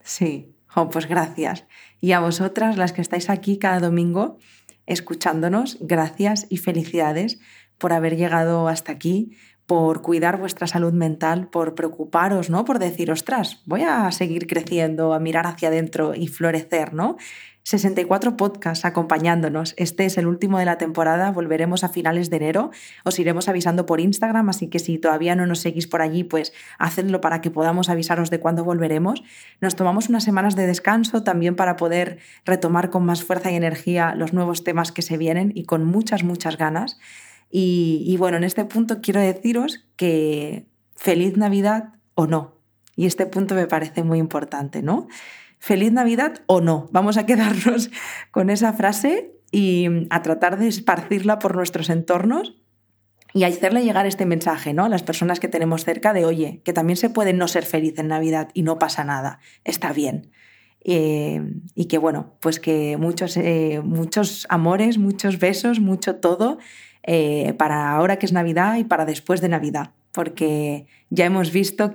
Sí, 0.00 0.54
pues 0.92 1.08
gracias. 1.08 1.66
Y 2.00 2.12
a 2.12 2.20
vosotras, 2.20 2.76
las 2.76 2.92
que 2.92 3.00
estáis 3.00 3.30
aquí 3.30 3.58
cada 3.58 3.80
domingo 3.80 4.38
escuchándonos, 4.86 5.76
gracias 5.80 6.46
y 6.48 6.56
felicidades 6.56 7.40
por 7.76 7.92
haber 7.92 8.16
llegado 8.16 8.68
hasta 8.68 8.92
aquí, 8.92 9.36
por 9.66 10.00
cuidar 10.00 10.38
vuestra 10.38 10.66
salud 10.66 10.94
mental, 10.94 11.48
por 11.48 11.74
preocuparos, 11.74 12.48
¿no? 12.48 12.64
Por 12.64 12.78
decir, 12.78 13.10
ostras, 13.10 13.62
voy 13.66 13.82
a 13.82 14.10
seguir 14.12 14.46
creciendo, 14.46 15.12
a 15.12 15.18
mirar 15.18 15.46
hacia 15.46 15.68
adentro 15.68 16.14
y 16.14 16.28
florecer, 16.28 16.94
¿no? 16.94 17.18
64 17.68 18.38
podcasts 18.38 18.86
acompañándonos. 18.86 19.74
Este 19.76 20.06
es 20.06 20.16
el 20.16 20.26
último 20.26 20.58
de 20.58 20.64
la 20.64 20.78
temporada, 20.78 21.30
volveremos 21.30 21.84
a 21.84 21.90
finales 21.90 22.30
de 22.30 22.38
enero. 22.38 22.70
Os 23.04 23.18
iremos 23.18 23.46
avisando 23.46 23.84
por 23.84 24.00
Instagram, 24.00 24.48
así 24.48 24.68
que 24.68 24.78
si 24.78 24.96
todavía 24.96 25.36
no 25.36 25.46
nos 25.46 25.58
seguís 25.58 25.86
por 25.86 26.00
allí, 26.00 26.24
pues 26.24 26.54
hacedlo 26.78 27.20
para 27.20 27.42
que 27.42 27.50
podamos 27.50 27.90
avisaros 27.90 28.30
de 28.30 28.40
cuándo 28.40 28.64
volveremos. 28.64 29.22
Nos 29.60 29.76
tomamos 29.76 30.08
unas 30.08 30.24
semanas 30.24 30.56
de 30.56 30.66
descanso 30.66 31.24
también 31.24 31.56
para 31.56 31.76
poder 31.76 32.20
retomar 32.46 32.88
con 32.88 33.04
más 33.04 33.22
fuerza 33.22 33.50
y 33.50 33.56
energía 33.56 34.14
los 34.14 34.32
nuevos 34.32 34.64
temas 34.64 34.90
que 34.90 35.02
se 35.02 35.18
vienen 35.18 35.52
y 35.54 35.64
con 35.64 35.84
muchas, 35.84 36.24
muchas 36.24 36.56
ganas. 36.56 36.98
Y, 37.50 38.02
y 38.06 38.16
bueno, 38.16 38.38
en 38.38 38.44
este 38.44 38.64
punto 38.64 39.02
quiero 39.02 39.20
deciros 39.20 39.84
que 39.96 40.64
feliz 40.96 41.36
Navidad 41.36 41.92
o 42.14 42.26
no. 42.26 42.54
Y 42.96 43.04
este 43.04 43.26
punto 43.26 43.54
me 43.54 43.66
parece 43.66 44.04
muy 44.04 44.18
importante, 44.18 44.80
¿no? 44.80 45.06
Feliz 45.58 45.92
Navidad 45.92 46.42
o 46.46 46.60
no. 46.60 46.88
Vamos 46.92 47.16
a 47.16 47.26
quedarnos 47.26 47.90
con 48.30 48.50
esa 48.50 48.72
frase 48.72 49.32
y 49.50 49.86
a 50.10 50.22
tratar 50.22 50.58
de 50.58 50.68
esparcirla 50.68 51.38
por 51.38 51.56
nuestros 51.56 51.90
entornos 51.90 52.56
y 53.34 53.44
hacerle 53.44 53.84
llegar 53.84 54.06
este 54.06 54.26
mensaje 54.26 54.72
¿no? 54.72 54.84
a 54.84 54.88
las 54.88 55.02
personas 55.02 55.40
que 55.40 55.48
tenemos 55.48 55.84
cerca 55.84 56.12
de, 56.12 56.24
oye, 56.24 56.62
que 56.64 56.72
también 56.72 56.96
se 56.96 57.10
puede 57.10 57.32
no 57.32 57.48
ser 57.48 57.64
feliz 57.64 57.98
en 57.98 58.08
Navidad 58.08 58.48
y 58.54 58.62
no 58.62 58.78
pasa 58.78 59.04
nada, 59.04 59.40
está 59.64 59.92
bien. 59.92 60.30
Eh, 60.84 61.42
y 61.74 61.86
que 61.86 61.98
bueno, 61.98 62.36
pues 62.40 62.60
que 62.60 62.96
muchos, 62.96 63.36
eh, 63.36 63.80
muchos 63.84 64.46
amores, 64.48 64.96
muchos 64.96 65.38
besos, 65.38 65.80
mucho 65.80 66.16
todo 66.16 66.58
eh, 67.02 67.54
para 67.58 67.90
ahora 67.90 68.18
que 68.18 68.26
es 68.26 68.32
Navidad 68.32 68.76
y 68.76 68.84
para 68.84 69.04
después 69.04 69.40
de 69.40 69.48
Navidad, 69.48 69.92
porque 70.12 70.86
ya 71.10 71.26
hemos 71.26 71.52
visto 71.52 71.92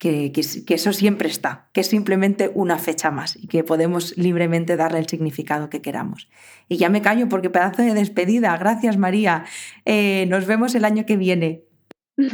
que, 0.00 0.32
que, 0.32 0.74
eso 0.74 0.92
siempre 0.94 1.28
está, 1.28 1.68
que 1.74 1.82
es 1.82 1.86
simplemente 1.86 2.50
una 2.54 2.78
fecha 2.78 3.10
más 3.10 3.36
y 3.36 3.46
que 3.48 3.62
podemos 3.62 4.16
libremente 4.16 4.76
darle 4.76 4.98
el 4.98 5.06
significado 5.06 5.68
que 5.68 5.82
queramos. 5.82 6.30
Y 6.68 6.78
ya 6.78 6.88
me 6.88 7.02
callo 7.02 7.28
porque 7.28 7.50
pedazo 7.50 7.82
de 7.82 7.92
despedida. 7.92 8.56
Gracias 8.56 8.96
María. 8.96 9.44
Eh, 9.84 10.24
nos 10.30 10.46
vemos 10.46 10.74
el 10.74 10.86
año 10.86 11.04
que 11.04 11.18
viene. 11.18 11.64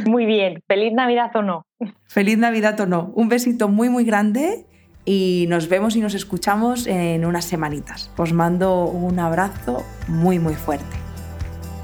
Muy 0.05 0.25
bien. 0.25 0.63
Feliz 0.65 0.93
Navidad 0.93 1.35
o 1.35 1.41
no. 1.41 1.65
Feliz 2.05 2.37
Navidad 2.37 2.79
o 2.79 2.85
no. 2.85 3.11
Un 3.15 3.27
besito 3.27 3.67
muy 3.67 3.89
muy 3.89 4.05
grande 4.05 4.65
y 5.03 5.45
nos 5.49 5.67
vemos 5.67 5.97
y 5.97 5.99
nos 5.99 6.13
escuchamos 6.13 6.87
en 6.87 7.25
unas 7.25 7.43
semanitas. 7.43 8.11
Os 8.15 8.31
mando 8.31 8.85
un 8.85 9.19
abrazo 9.19 9.83
muy 10.07 10.39
muy 10.39 10.53
fuerte. 10.53 10.95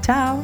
Chao. 0.00 0.42